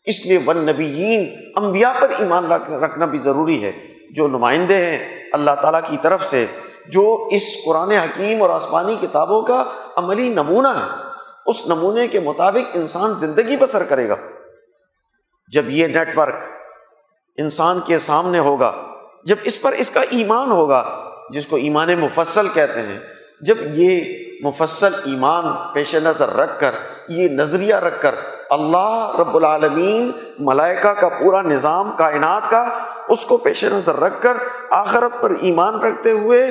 اس 0.04 0.26
لیے 0.26 0.38
ون 0.46 0.56
نبیین 0.56 1.34
انبیاء 1.56 1.92
پر 2.00 2.12
ایمان 2.18 2.52
رکھنا 2.72 3.06
بھی 3.06 3.18
ضروری 3.18 3.64
ہے۔ 3.64 3.72
جو 4.14 4.28
نمائندے 4.28 4.86
ہیں 4.86 5.28
اللہ 5.32 5.50
تعالیٰ 5.62 5.80
کی 5.86 5.96
طرف 6.02 6.24
سے، 6.24 6.46
جو 6.88 7.28
اس 7.30 7.42
قرآن 7.66 7.90
حکیم 7.90 8.42
اور 8.42 8.50
آسمانی 8.50 8.96
کتابوں 9.00 9.42
کا 9.42 9.64
عملی 9.96 10.28
نمونہ 10.28 10.68
ہے۔ 10.68 11.11
اس 11.46 11.66
نمونے 11.66 12.08
کے 12.08 12.20
مطابق 12.20 12.76
انسان 12.76 13.14
زندگی 13.14 13.56
بسر 13.56 13.84
کرے 13.84 14.08
گا۔ 14.08 14.16
جب 15.48 15.70
یہ 15.70 15.86
نیٹ 15.86 16.18
ورک 16.18 16.34
انسان 17.36 17.80
کے 17.86 17.98
سامنے 17.98 18.38
ہوگا، 18.38 18.72
جب 19.24 19.36
اس 19.42 19.62
پر 19.62 19.72
اس 19.72 19.90
کا 19.90 20.00
ایمان 20.10 20.50
ہوگا، 20.50 21.10
جس 21.30 21.46
کو 21.46 21.56
ایمان 21.56 21.98
مفصل 21.98 22.48
کہتے 22.48 22.82
ہیں، 22.82 22.98
جب 23.40 23.54
یہ 23.62 24.00
مفصل 24.42 24.94
ایمان 24.94 25.44
پیش 25.72 25.94
نظر 25.94 26.28
رکھ 26.28 26.60
کر، 26.60 26.70
یہ 27.08 27.28
نظریہ 27.28 27.74
رکھ 27.74 28.02
کر 28.02 28.14
اللہ 28.50 29.16
رب 29.18 29.36
العالمین 29.36 30.10
ملائکہ 30.38 30.88
کا 30.88 31.08
پورا 31.08 31.42
نظام، 31.42 31.92
کائنات 31.92 32.50
کا، 32.50 32.78
اس 33.08 33.24
کو 33.24 33.36
پیش 33.36 33.64
نظر 33.64 34.00
رکھ 34.00 34.22
کر 34.22 34.36
آخرت 34.70 35.20
پر 35.20 35.32
ایمان 35.40 35.80
رکھتے 35.80 36.10
ہوئے 36.10 36.46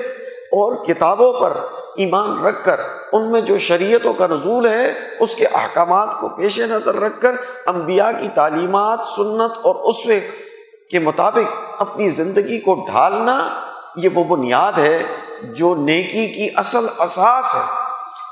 اور 0.52 0.86
کتابوں 0.86 1.34
پر 1.34 1.54
ایمان 1.96 2.46
رکھ 2.46 2.66
کر 2.66 2.80
ان 3.12 3.32
میں 3.32 3.42
جو 3.42 3.58
شریعتوں 3.58 4.14
کا 4.14 4.28
نزول 4.28 4.66
ہے، 4.66 4.94
اس 5.20 5.36
کے 5.36 5.46
احکامات 5.46 6.20
کو 6.20 6.30
پیش 6.30 6.60
نظر 6.60 6.96
رکھ 6.96 7.22
کر 7.22 7.32
انبیاء 7.66 8.10
کی 8.20 8.28
تعلیمات، 8.36 9.00
سنت 9.16 9.58
اور 9.62 9.76
اس 9.76 10.08
کے 10.92 11.00
مطابق 11.00 11.82
اپنی 11.82 12.10
زندگی 12.10 12.60
کو 12.60 12.74
ڈھالنا، 12.90 13.40
یہ 13.96 14.10
وہ 14.14 14.24
بنیاد 14.24 14.78
ہے 14.78 15.04
جو 15.42 15.76
نیکی 15.76 16.28
کی 16.28 16.48
اصل 16.56 16.86
اساس 17.00 17.56
ہے۔ 17.56 17.62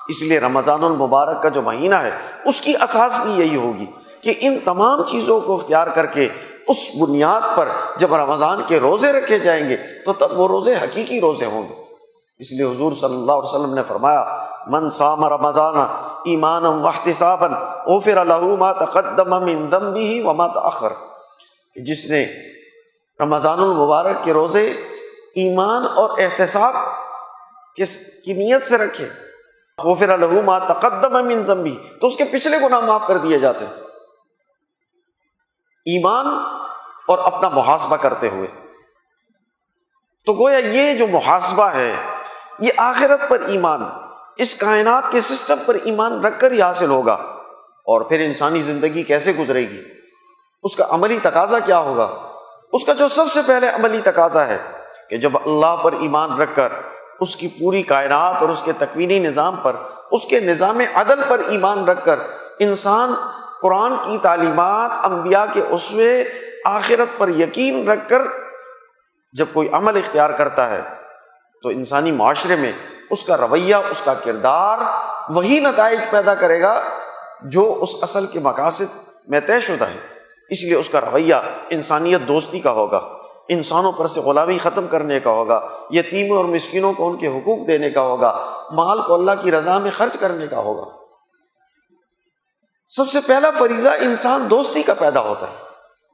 اس 0.07 0.21
لیے 0.21 0.39
رمضان 0.39 0.83
المبارک 0.83 1.41
کا 1.43 1.49
جو 1.49 1.61
مہینہ 1.61 1.95
ہے، 1.95 2.11
اس 2.45 2.61
کی 2.61 2.73
اساس 2.81 3.19
بھی 3.23 3.31
یہی 3.31 3.55
ہوگی 3.55 3.85
کہ 4.21 4.33
ان 4.39 4.57
تمام 4.65 5.03
چیزوں 5.03 5.39
کو 5.41 5.55
اختیار 5.55 5.87
کر 5.87 6.05
کے 6.05 6.27
اس 6.67 6.77
بنیاد 6.99 7.55
پر 7.55 7.69
جب 7.97 8.15
رمضان 8.15 8.61
کے 8.67 8.79
روزے 8.79 9.11
رکھے 9.11 9.39
جائیں 9.39 9.69
گے، 9.69 9.75
تو 10.05 10.13
تب 10.13 10.39
وہ 10.39 10.47
روزے 10.47 10.75
حقیقی 10.75 11.21
روزے 11.21 11.45
ہوں 11.45 11.63
گے۔ 11.69 11.78
اس 12.39 12.51
لیے 12.51 12.63
حضور 12.63 12.91
صلی 12.91 13.15
اللہ 13.15 13.31
علیہ 13.31 13.49
وسلم 13.49 13.73
نے 13.73 13.81
فرمایا، 13.87 14.45
من 14.67 14.89
سام 14.89 15.25
رمضان 15.25 15.75
ایمان 16.25 16.65
واحتسابا 16.65 17.47
غفر 17.85 18.25
له 18.25 18.55
ما 18.55 18.71
تقدم 18.71 19.29
من 19.29 19.69
ذنبه 19.69 20.21
وما 20.23 20.47
تاخر 20.47 20.93
جس 21.75 22.09
نے 22.09 22.25
رمضان 23.19 23.59
المبارک 23.59 24.15
کے 24.23 24.33
روزے 24.33 24.67
ایمان 25.35 25.83
اور 25.95 26.09
احتساب 26.17 26.73
کس 27.75 28.21
کی 28.25 28.33
نیت 28.33 28.63
سے 28.63 28.77
رکھے؟ 28.77 29.09
غفر 29.77 30.17
له 30.17 30.41
ما 30.45 30.59
تقدم 30.59 31.13
من 31.13 31.45
ذنبه، 31.45 31.99
تو 32.01 32.07
اس 32.07 32.15
کے 32.15 32.23
پچھلے 32.31 32.57
گناہ 32.57 32.79
معاف 32.79 33.01
کر 33.07 33.17
دیے 33.17 33.39
جاتے 33.39 33.65
ہیں۔ 33.65 33.73
ایمان 35.85 36.27
اور 37.07 37.17
اپنا 37.17 37.49
محاسبہ 37.49 37.95
کرتے 37.95 38.29
ہوئے۔ 38.29 38.47
تو 40.25 40.33
گویا 40.33 40.57
یہ 40.57 40.93
جو 40.93 41.07
محاسبہ 41.07 41.63
ہے 41.63 41.95
یہ 42.59 42.71
آخرت 42.77 43.29
پر 43.29 43.41
ایمان، 43.47 43.83
اس 44.37 44.53
کائنات 44.55 45.11
کے 45.11 45.21
سسٹم 45.21 45.55
پر 45.65 45.77
ایمان 45.83 46.25
رکھ 46.25 46.39
کر 46.39 46.51
ہی 46.51 46.61
حاصل 46.61 46.89
ہوگا 46.89 47.13
اور 47.85 48.01
پھر 48.01 48.19
انسانی 48.19 48.59
زندگی 48.59 49.03
کیسے 49.03 49.31
گزرے 49.39 49.59
گی؟ 49.59 49.81
اس 50.63 50.75
کا 50.75 50.85
عملی 50.89 51.17
تقاضا 51.21 51.59
کیا 51.59 51.79
ہوگا؟ 51.79 52.07
اس 52.73 52.85
کا 52.85 52.93
جو 52.93 53.07
سب 53.07 53.31
سے 53.31 53.39
پہلے 53.47 53.69
عملی 53.69 54.01
تقاضا 54.03 54.47
ہے 54.47 54.57
کہ 55.09 55.17
جب 55.17 55.37
اللہ 55.45 55.75
پر 55.83 55.93
ایمان 55.93 56.37
رکھ 56.41 56.55
کر 56.55 56.71
اس 57.19 57.35
کی 57.35 57.47
پوری 57.47 57.81
کائنات 57.83 58.41
اور 58.41 58.49
اس 58.49 58.61
کے 58.65 58.71
تکوینی 58.77 59.19
نظام 59.19 59.55
پر، 59.55 59.75
اس 60.11 60.25
کے 60.25 60.39
نظام 60.39 60.81
عدل 60.93 61.19
پر 61.27 61.41
ایمان 61.47 61.85
رکھ 61.85 62.05
کر 62.05 62.19
انسان 62.59 63.13
قرآن 63.61 63.93
کی 64.05 64.17
تعلیمات، 64.21 64.91
انبیاء 65.03 65.45
کے 65.53 65.61
اسوے 65.69 66.23
آخرت 66.65 67.17
پر 67.17 67.29
یقین 67.29 67.89
رکھ 67.89 68.09
کر 68.09 68.21
جب 69.33 69.45
کوئی 69.53 69.69
عمل 69.71 69.97
اختیار 69.97 70.29
کرتا 70.29 70.69
ہے 70.69 70.81
تو 71.63 71.69
انسانی 71.69 72.11
معاشرے 72.11 72.55
میں 72.55 72.71
اس 73.09 73.23
کا 73.23 73.37
رویہ، 73.37 73.75
اس 73.75 74.01
کا 74.03 74.13
کردار 74.13 74.77
وہی 75.29 75.59
نتائج 75.59 75.99
پیدا 76.09 76.35
کرے 76.35 76.61
گا 76.61 76.81
جو 77.41 77.77
اس 77.81 77.89
اصل 78.01 78.25
کے 78.25 78.39
مقاصد 78.39 79.09
میں 79.27 79.39
طے 79.39 79.59
شدہ 79.59 79.85
ہے۔ 79.85 79.97
اس 80.49 80.63
لیے 80.63 80.75
اس 80.75 80.89
کا 80.89 81.01
رویہ 81.01 81.35
انسانیت 81.69 82.21
دوستی 82.27 82.59
کا 82.59 82.71
ہوگا، 82.71 82.97
انسانوں 83.49 83.91
پر 83.91 84.07
سے 84.07 84.21
غلامی 84.21 84.57
ختم 84.57 84.87
کرنے 84.87 85.19
کا 85.19 85.29
ہوگا، 85.29 85.69
یتیموں 85.91 86.37
اور 86.37 86.45
مسکینوں 86.45 86.93
کو 86.93 87.09
ان 87.09 87.17
کے 87.17 87.27
حقوق 87.27 87.67
دینے 87.67 87.89
کا 87.89 88.01
ہوگا، 88.01 88.53
مال 88.71 89.01
کو 89.01 89.13
اللہ 89.13 89.31
کی 89.41 89.51
رضا 89.51 89.77
میں 89.77 89.91
خرچ 89.91 90.17
کرنے 90.19 90.47
کا 90.47 90.57
ہوگا۔ 90.57 90.97
سب 92.89 93.09
سے 93.09 93.19
پہلا 93.27 93.49
فریضہ 93.59 93.89
انسان 93.89 94.47
دوستی 94.49 94.83
کا 94.83 94.93
پیدا 94.93 95.19
ہوتا 95.19 95.47
ہے۔ 95.47 95.55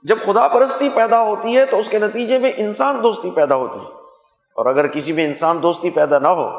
جب 0.04 0.18
خدا 0.26 0.48
پرستی 0.48 0.90
پیدا 0.90 1.22
ہوتی 1.22 1.58
ہے 1.58 1.66
تو 1.66 1.78
اس 1.78 1.90
کے 1.90 2.00
نتیجے 2.00 2.40
میں 2.40 2.52
انسان 2.58 3.04
دوستی 3.04 3.32
پیدا 3.32 3.56
ہوتی 3.56 3.80
ہے۔ 3.80 4.05
اور 4.56 4.66
اگر 4.66 4.88
کسی 4.88 5.14
میں 5.14 5.26
انسان 5.26 5.62
دوستی 5.62 5.90
پیدا 5.90 6.20
نہ 6.20 6.28
ہو، 6.28 6.50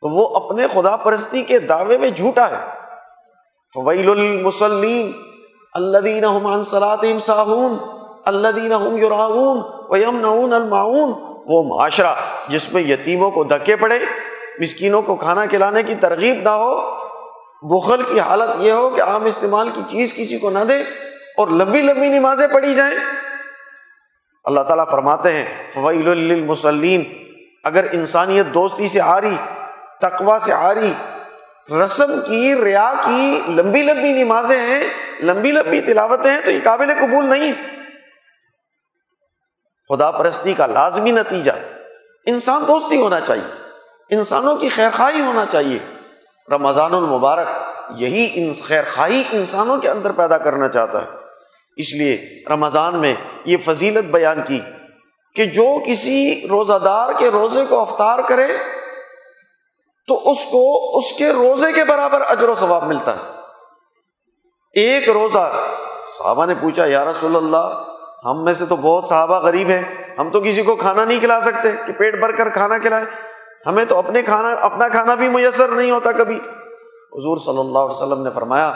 تو 0.00 0.08
وہ 0.08 0.36
اپنے 0.36 0.66
خدا 0.72 0.96
پرستی 0.96 1.42
کے 1.42 1.58
دعوے 1.58 1.98
میں 1.98 2.10
جھوٹا 2.10 2.48
ہے۔ 2.50 2.64
فویل 3.74 4.10
المسلیم 4.10 5.10
اللہ 5.74 5.98
دین 5.98 6.62
صلاطم 6.62 7.20
صاحون 7.20 7.76
اللہ 8.24 8.48
دین 8.56 8.98
یوراون 8.98 9.60
ویم 9.90 10.20
نعون 10.20 11.12
وہ 11.46 11.62
معاشرہ 11.62 12.14
جس 12.48 12.72
میں 12.72 12.82
یتیموں 12.82 13.30
کو 13.30 13.44
دھکے 13.44 13.76
پڑے، 13.76 13.98
مسکینوں 14.58 15.02
کو 15.02 15.14
کھانا 15.14 15.46
کھلانے 15.46 15.82
کی 15.82 15.94
ترغیب 15.94 16.36
نہ 16.42 16.48
ہو، 16.48 16.80
بخل 17.62 18.02
کی 18.02 18.20
حالت 18.20 18.50
یہ 18.58 18.72
ہو 18.72 18.90
کہ 18.90 19.02
عام 19.02 19.24
استعمال 19.24 19.68
کی 19.68 19.80
چیز 19.88 20.14
کسی 20.14 20.38
کو 20.38 20.50
نہ 20.50 20.64
دے 20.68 20.80
اور 21.36 21.48
لمبی 21.48 21.80
لمبی 21.80 22.08
نمازیں 22.08 22.46
پڑھی 22.46 22.74
جائیں۔ 22.74 23.15
اللہ 24.46 24.60
تعالیٰ 24.60 24.84
فرماتے 24.90 25.32
ہیں 25.32 25.70
فویل 25.74 26.08
المسلین 26.08 27.04
اگر 27.64 27.84
انسانیت 27.92 28.46
دوستی 28.54 28.88
سے 28.88 29.00
آ 29.00 29.20
رہی 29.20 29.36
تقوا 30.00 30.38
سے 30.38 30.52
آ 30.52 30.74
رہی 30.74 30.92
رسم 31.84 32.20
کی، 32.26 32.54
ریا 32.64 32.92
کی 33.04 33.40
لمبی 33.48 33.82
لمبی 33.82 34.12
نمازیں 34.12 34.60
ہیں، 34.60 34.84
لمبی 35.22 35.52
لمبی 35.52 35.80
تلاوتیں 35.80 36.30
ہیں، 36.30 36.40
تو 36.44 36.50
یہ 36.50 36.58
قابل 36.64 36.92
قبول 37.00 37.26
نہیں۔ 37.26 37.52
خدا 39.88 40.10
پرستی 40.10 40.54
کا 40.54 40.66
لازمی 40.66 41.10
نتیجہ۔ 41.10 41.52
انسان 42.26 42.64
دوستی 42.68 43.00
ہونا 43.00 43.20
چاہیے۔ 43.20 43.68
انسانوں 44.10 44.56
کی 44.56 44.68
خیر 44.68 44.90
خواہی 44.96 45.20
ہونا 45.20 45.44
چاہیے۔ 45.46 45.78
رمضان 46.50 46.94
المبارک 46.94 47.46
یہی 47.96 48.52
خیر 48.66 48.82
خواہی 48.94 49.22
انسانوں 49.32 49.76
کے 49.76 49.88
اندر 49.88 50.12
پیدا 50.12 50.38
کرنا 50.38 50.68
چاہتا 50.68 51.02
ہے۔ 51.02 51.15
اس 51.76 51.94
لیے 51.94 52.42
رمضان 52.50 52.96
میں 52.96 53.14
یہ 53.44 53.56
فضیلت 53.64 54.04
بیان 54.04 54.42
کی 54.42 54.60
کہ 55.34 55.46
جو 55.46 55.78
کسی 55.86 56.46
روزہ 56.50 56.78
دار 56.84 57.08
کے 57.18 57.28
روزے 57.28 57.64
کو 57.68 57.80
افطار 57.80 58.18
کرے 58.28 58.46
تو 60.06 60.30
اس 60.30 60.38
کو 60.44 60.96
اس 60.98 61.12
کے 61.12 61.30
روزے 61.30 61.72
کے 61.72 61.84
برابر 61.84 62.22
اجر 62.28 62.48
و 62.48 62.54
ثواب 62.54 62.86
ملتا 62.86 63.14
ہے۔ 63.14 63.40
ایک 64.74 65.08
روزہ، 65.08 65.52
صحابہ 66.18 66.46
نے 66.46 66.54
پوچھا، 66.60 66.84
یا 66.86 67.04
رسول 67.04 67.36
اللہ، 67.36 67.84
ہم 68.24 68.44
میں 68.44 68.54
سے 68.54 68.66
تو 68.66 68.76
بہت 68.76 69.04
صحابہ 69.04 69.38
غریب 69.38 69.68
ہیں، 69.68 69.82
ہم 70.18 70.30
تو 70.30 70.40
کسی 70.40 70.62
کو 70.62 70.76
کھانا 70.76 71.04
نہیں 71.04 71.18
کھلا 71.18 71.40
سکتے 71.40 71.72
کہ 71.86 71.92
پیٹ 71.92 72.14
بھر 72.14 72.32
کر 72.32 72.48
کھانا 72.48 72.78
کھلائے۔ 72.78 73.04
ہمیں 73.66 73.84
تو 73.84 73.98
اپنے 73.98 74.22
کھانا، 74.22 74.48
اپنا 74.48 74.88
کھانا 74.88 75.14
بھی 75.14 75.28
میسر 75.28 75.68
نہیں 75.68 75.90
ہوتا 75.90 76.12
کبھی۔ 76.12 76.36
حضور 77.12 77.36
صلی 77.36 77.58
اللہ 77.58 77.78
علیہ 77.78 78.02
وسلم 78.02 78.22
نے 78.22 78.30
فرمایا 78.34 78.72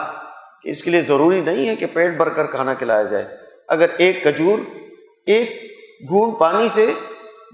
کہ 0.63 0.69
اس 0.69 0.83
کے 0.83 0.91
لیے 0.91 1.01
ضروری 1.01 1.41
نہیں 1.41 1.69
ہے 1.69 1.75
کہ 1.75 1.85
پیٹ 1.93 2.17
بھر 2.17 2.29
کر 2.29 2.45
کھانا 2.45 2.73
کھلایا 2.73 3.03
جائے۔ 3.03 3.25
اگر 3.67 3.85
ایک 3.97 4.23
کھجور، 4.23 4.59
ایک 5.25 5.71
گھون 6.09 6.31
پانی 6.31 6.69
سے 6.69 6.93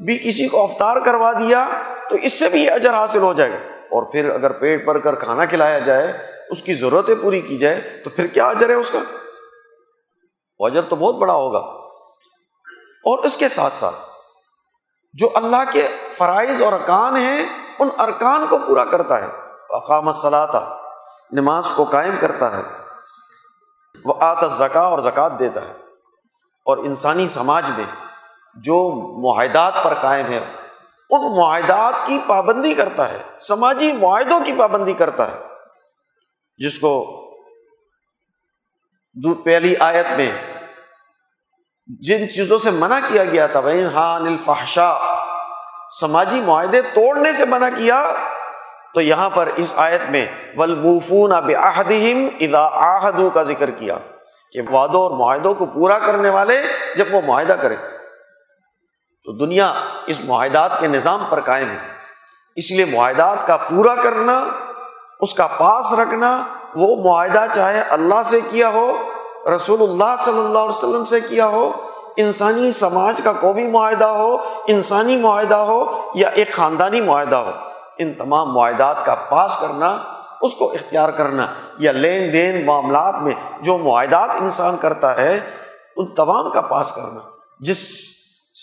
بھی 0.06 0.18
کسی 0.18 0.48
کو 0.48 0.64
افطار 0.64 0.98
کروا 1.06 1.32
دیا 1.32 1.68
تو 2.10 2.16
اس 2.16 2.40
سے 2.40 2.50
بھی 2.50 2.64
یہ 2.64 2.72
اجر 2.72 2.90
حاصل 2.90 3.20
ہو 3.20 3.34
جائے 3.34 3.52
گا۔ 3.52 3.58
اور 3.74 4.04
پھر 4.04 4.30
اگر 4.30 4.52
پیٹ 4.52 4.86
بھر 4.86 4.98
کر 4.98 5.16
کھانا 5.16 5.46
کھلایا 5.46 5.80
جائے، 5.80 6.14
اس 6.50 6.62
کی 6.62 6.74
ضرورتیں 6.74 7.16
پوری 7.22 7.42
کی 7.42 7.58
جائے 7.58 7.82
تو 8.04 8.10
پھر 8.10 8.28
کیا 8.28 8.46
اجر 8.46 8.70
ہے 8.70 8.74
اس 8.74 8.92
کا؟ 8.92 9.00
اجر 10.60 10.82
تو 10.82 10.96
بہت 10.96 11.16
بڑا 11.16 11.34
ہوگا۔ 11.34 11.60
اور 13.04 13.24
اس 13.24 13.38
کے 13.38 13.50
ساتھ 13.50 13.74
ساتھ 13.74 13.96
جو 15.14 15.30
اللہ 15.34 15.72
کے 15.74 15.88
فرائض 16.18 16.62
اور 16.62 16.74
ارکان 16.74 17.16
ہیں، 17.16 17.46
ان 17.80 17.90
ارکان 18.00 18.46
کو 18.50 18.58
پورا 18.58 18.86
کرتا 18.86 19.22
ہے۔ 19.22 19.28
اقامت 19.70 20.16
صلاح 20.16 20.76
نماز 21.32 21.66
کو 21.76 21.84
قائم 21.84 22.14
کرتا 22.20 22.58
ہے۔ 22.58 22.87
وہ 24.06 24.14
آت 24.20 24.52
زکا 24.52 24.82
اور 24.82 25.00
زکوٰۃ 25.00 25.40
دیتا 25.40 25.62
ہے۔ 25.62 25.74
اور 26.66 26.78
انسانی 26.78 27.28
سماج 27.28 27.64
میں 27.78 27.86
جو 28.56 28.90
معاہدات 29.22 29.74
پر 29.84 29.94
قائم 30.02 30.26
ہے، 30.26 30.40
ان 31.10 31.38
معاہدات 31.38 31.94
کی 32.06 32.20
پابندی 32.28 32.74
کرتا 32.74 33.10
ہے۔ 33.10 33.24
سماجی 33.40 33.92
معاہدوں 33.92 34.40
کی 34.46 34.52
پابندی 34.58 34.94
کرتا 34.94 35.32
ہے۔ 35.32 35.40
جس 36.58 36.80
کو 36.80 37.24
پہلی 39.46 39.76
آیت 39.80 40.06
میں 40.18 40.32
جن 41.88 42.30
چیزوں 42.30 42.58
سے 42.58 42.72
منع 42.72 43.00
کیا 43.08 43.24
گیا 43.24 43.48
تھا 43.48 43.60
بھائی 43.60 43.84
ہاں 43.84 44.16
الفحشا 44.16 44.98
سماجی 46.02 46.42
معاہدے 46.42 46.82
توڑنے 46.82 47.34
سے 47.34 47.46
منع 47.46 47.70
کیا 47.78 48.14
تو 48.94 49.02
یہاں 49.02 49.30
پر 49.30 49.50
اس 49.56 49.74
آیت 49.76 50.10
میں 50.10 50.26
ولبوفون 50.58 51.32
اب 51.32 51.52
آہدیم 51.60 52.28
ادا 52.40 52.68
آہدو 52.68 53.30
کا 53.30 53.44
ذکر 53.44 53.70
کیا 53.70 53.98
کہ 54.52 54.62
وعدوں 54.72 55.02
اور 55.02 55.12
معاہدوں 55.12 55.54
کو 55.54 55.66
پورا 55.66 56.00
کرنے 56.00 56.30
والے 56.30 56.62
جب 56.96 57.06
وہ 57.12 57.22
معاہدہ 57.26 57.54
کرے 57.54 57.76
تو 59.26 59.46
دنیا 59.46 59.74
اس 60.06 60.22
معاہدات 60.26 60.80
کے 60.80 60.88
نظام 60.88 61.26
پر 61.30 61.40
قائم 61.40 61.70
ہے۔ 61.70 61.98
اس 62.56 62.72
لیے 62.72 62.86
معاہدات 62.86 63.48
کا 63.48 63.58
پورا 63.58 63.96
کرنا، 63.96 64.46
اس 65.20 65.34
کا 65.34 65.48
پاس 65.48 65.94
رکھنا، 65.94 66.44
وہ 66.76 67.04
معاہدہ 67.04 67.46
چاہے 67.56 67.82
اللہ 67.82 68.22
سے 68.26 68.40
کیا 68.50 68.70
ہو، 68.70 68.98
رسول 69.56 69.82
اللہ 69.82 70.16
صلی 70.20 70.40
اللہ 70.40 70.60
علیہ 70.60 70.78
وسلم 70.78 71.06
سے 71.06 71.20
کیا 71.20 71.48
ہو، 71.48 71.72
انسانی 72.18 72.72
سماج 72.72 73.22
کا 73.24 73.34
کوئی 73.34 73.68
معاہدہ 73.68 74.06
ہو، 74.06 74.38
انسانی 74.68 75.18
معاہدہ 75.18 75.56
ہو 75.56 76.12
یا 76.16 76.30
ایک 76.30 76.54
خاندانی 76.54 77.02
معاہدہ 77.02 77.36
ہو 77.36 77.52
ان 78.00 78.14
تمام 78.14 78.54
معاہدات 78.54 79.06
کا 79.06 79.16
پاس 79.16 79.60
کرنا، 79.62 79.98
اس 80.42 80.54
کو 80.54 80.72
اختیار 80.72 81.10
کرنا 81.10 81.54
یا 81.78 81.92
لین 81.92 82.34
دین 82.34 82.66
معاملات 82.66 83.16
میں 83.22 83.34
جو 83.62 83.78
معاہدات 83.78 84.30
انسان 84.30 84.78
کرتا 84.78 85.18
ہے، 85.18 85.40
ان 85.96 86.16
تمام 86.16 86.52
کا 86.52 86.62
پاس 86.62 86.92
کرنا۔ 86.92 87.20
جس 87.60 87.78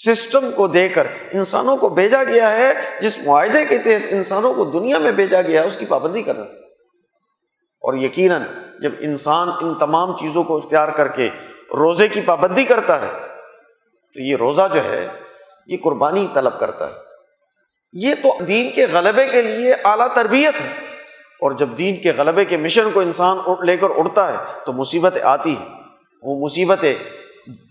سسٹم 0.07 0.51
کو 0.57 0.67
دے 0.67 0.89
کر 0.89 1.07
انسانوں 1.33 1.77
کو 1.77 1.89
بھیجا 1.89 2.25
گیا 2.25 2.53
ہے، 2.53 2.73
جس 3.01 3.19
معاہدے 3.27 3.65
کے 3.65 3.79
تحت 3.79 4.07
انسانوں 4.11 4.55
کو 4.55 4.65
دنیا 4.65 4.99
میں 4.99 5.13
بھیجا 5.13 5.43
گیا 5.43 5.63
ہے، 5.63 5.67
اس 5.67 5.77
کی 5.77 5.87
پابندی 5.87 6.23
کرنا۔ 6.23 6.45
اور 7.81 7.95
یقیناً 7.95 8.43
جب 8.81 8.93
انسان 9.01 9.49
ان 9.61 9.75
تمام 9.75 10.13
چیزوں 10.13 10.45
کو 10.45 10.57
اختیار 10.57 10.89
کر 10.89 11.09
کے 11.09 11.31
روزے 11.75 12.09
کی 12.09 12.21
پابندی 12.21 12.65
کرتا 12.65 13.03
ہے، 13.03 13.09
تو 14.15 14.21
یہ 14.21 14.37
روزہ 14.37 14.69
جو 14.73 14.85
ہے، 14.85 15.09
یہ 15.67 15.77
قربانی 15.85 16.27
طلب 16.35 16.59
کرتا 16.59 16.87
ہے۔ 16.87 17.04
یہ 17.95 18.15
تو 18.15 18.45
دین 18.45 18.71
کے 18.71 18.87
غلبے 18.87 19.29
کے 19.29 19.43
لیے 19.43 19.75
اعلیٰ 19.85 20.15
تربیت 20.15 20.61
ہے۔ 20.61 20.69
اور 21.41 21.53
جب 21.53 21.69
دین 21.79 21.97
کے 21.97 22.13
غلبے 22.17 22.45
کے 22.45 22.57
مشن 22.57 22.91
کو 22.93 23.01
انسان 23.01 23.39
لے 23.67 23.77
کر 23.77 23.87
اڑتا 23.97 24.33
ہے 24.33 24.37
تو 24.67 24.73
مصیبتیں 24.73 25.23
آتی 25.23 25.57
ہیں۔ 25.57 25.69
وہ 26.23 26.47
مصیبتیں 26.47 26.95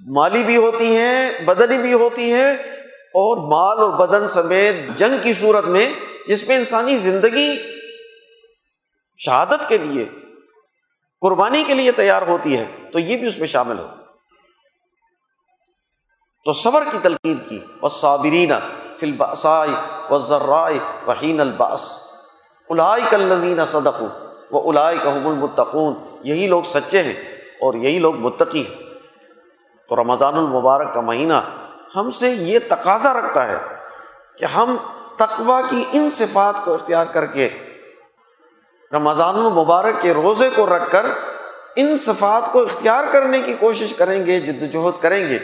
مالی 0.08 0.44
بھی 0.44 0.58
ہوتی 0.58 0.98
ہیں، 0.98 1.30
بدنی 1.46 1.78
بھی 1.78 1.94
ہوتی 1.94 2.32
ہیں 2.32 2.54
اور 2.92 3.38
مال 3.38 3.78
اور 3.78 4.08
بدن 4.08 4.28
سمیت 4.28 4.76
جنگ 4.98 5.24
کی 5.24 5.34
صورت 5.34 5.66
میں 5.66 5.94
جس 6.28 6.48
میں 6.48 6.56
انسانی 6.56 6.98
زندگی 6.98 7.56
شہادت 9.18 9.70
کے 9.70 9.78
لیے، 9.78 10.06
قربانی 11.22 11.64
کے 11.68 11.74
لیے 11.74 11.92
تیار 11.92 12.22
ہوتی 12.22 12.58
ہے، 12.58 12.66
تو 12.92 13.00
یہ 13.00 13.18
بھی 13.18 13.28
اس 13.28 13.38
میں 13.38 13.48
شامل 13.48 13.80
ہو 13.80 13.88
تو 16.46 16.54
صبر 16.54 16.84
کی 16.92 16.98
تلقین 17.02 17.38
کی۔ 17.50 17.60
و 17.82 17.90
صابرین 17.90 18.52
فلباسائی 19.00 19.72
و 20.10 20.18
ذرائے 20.18 20.80
وحین 21.08 21.42
الباس 21.42 22.00
الائی 22.70 23.04
کلزین 23.10 23.66
صدق 23.66 24.04
و 24.54 24.70
الائی 24.70 24.98
کا 25.04 25.10
المتقون۔ 25.10 25.94
یہی 26.24 26.48
لوگ 26.48 26.64
سچے 26.64 27.04
ہیں 27.04 27.14
اور 27.62 27.74
یہی 27.74 28.00
لوگ 28.00 28.16
متقی 28.16 28.68
ہیں۔ 28.68 28.84
تو 29.90 29.96
رمضان 29.96 30.36
المبارک 30.36 30.94
کا 30.94 31.02
مہینہ 31.02 31.34
ہم 31.96 32.12
سے 32.12 32.30
یہ 32.30 32.60
تقاضا 32.68 33.14
رکھتا 33.14 33.48
ہے 33.48 33.58
کہ 34.38 34.46
ہم 34.46 34.78
تقوا 35.16 35.62
کی 35.70 35.84
ان 35.92 36.10
صفات 36.10 36.66
کو 36.66 36.74
اختیار 36.74 37.06
کر 37.06 37.26
کے 37.26 37.50
رمضان 38.94 39.36
المبارک 39.36 40.02
کے 40.02 40.14
روزے 40.14 40.50
کو 40.56 40.66
رکھ 40.66 40.92
کر 40.92 41.06
ان 41.76 41.98
صفات 41.98 42.52
کو 42.52 42.62
اختیار 42.62 43.04
کرنے 43.12 43.42
کی 43.42 43.54
کوشش 43.60 43.94
کریں 43.94 44.26
گے، 44.26 44.40
جد 44.40 44.76
وجہد 44.76 45.02
کریں 45.02 45.30
گے۔ 45.30 45.40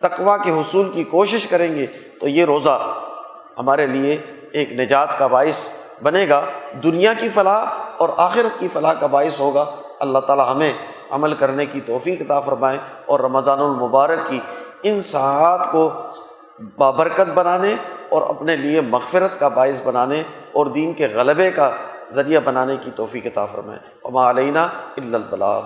تقوا 0.00 0.36
کے 0.36 0.50
حصول 0.50 0.90
کی 0.94 1.04
کوشش 1.04 1.46
کریں 1.46 1.74
گے 1.74 1.86
تو 2.20 2.28
یہ 2.28 2.44
روزہ 2.44 2.94
ہمارے 3.58 3.86
لیے 3.86 4.22
ایک 4.52 4.72
نجات 4.72 5.18
کا 5.18 5.26
باعث 5.26 5.72
بنے 6.02 6.28
گا۔ 6.28 6.40
دنیا 6.84 7.12
کی 7.20 7.28
فلاح 7.28 7.64
اور 7.96 8.08
آخرت 8.16 8.60
کی 8.60 8.68
فلاح 8.72 8.92
کا 8.92 9.06
باعث 9.06 9.40
ہوگا۔ 9.40 9.64
اللہ 9.98 10.18
تعالیٰ 10.18 10.54
ہمیں 10.54 10.72
عمل 11.10 11.34
کرنے 11.34 11.66
کی 11.66 11.80
توفیق 11.86 12.20
عطا 12.20 12.40
فرمائیں 12.40 12.78
اور 13.06 13.20
رمضان 13.20 13.58
المبارک 13.58 14.28
کی 14.28 14.40
ان 14.82 15.02
ساعات 15.02 15.72
کو 15.72 15.90
بابرکت 16.78 17.30
بنانے 17.34 17.74
اور 18.08 18.22
اپنے 18.22 18.56
لیے 18.56 18.80
مغفرت 18.80 19.40
کا 19.40 19.48
باعث 19.48 19.86
بنانے 19.86 20.22
اور 20.52 20.66
دین 20.66 20.92
کے 20.92 21.06
غلبے 21.06 21.50
کا 21.50 21.70
ذریعہ 22.10 22.40
بنانے 22.44 22.76
کی 22.80 22.90
توفیق 22.96 23.26
عطا 23.26 23.46
فرمائیں 23.46 23.80
وما 24.04 24.30
علینہ 24.30 24.66
البلاغ۔ 24.96 25.62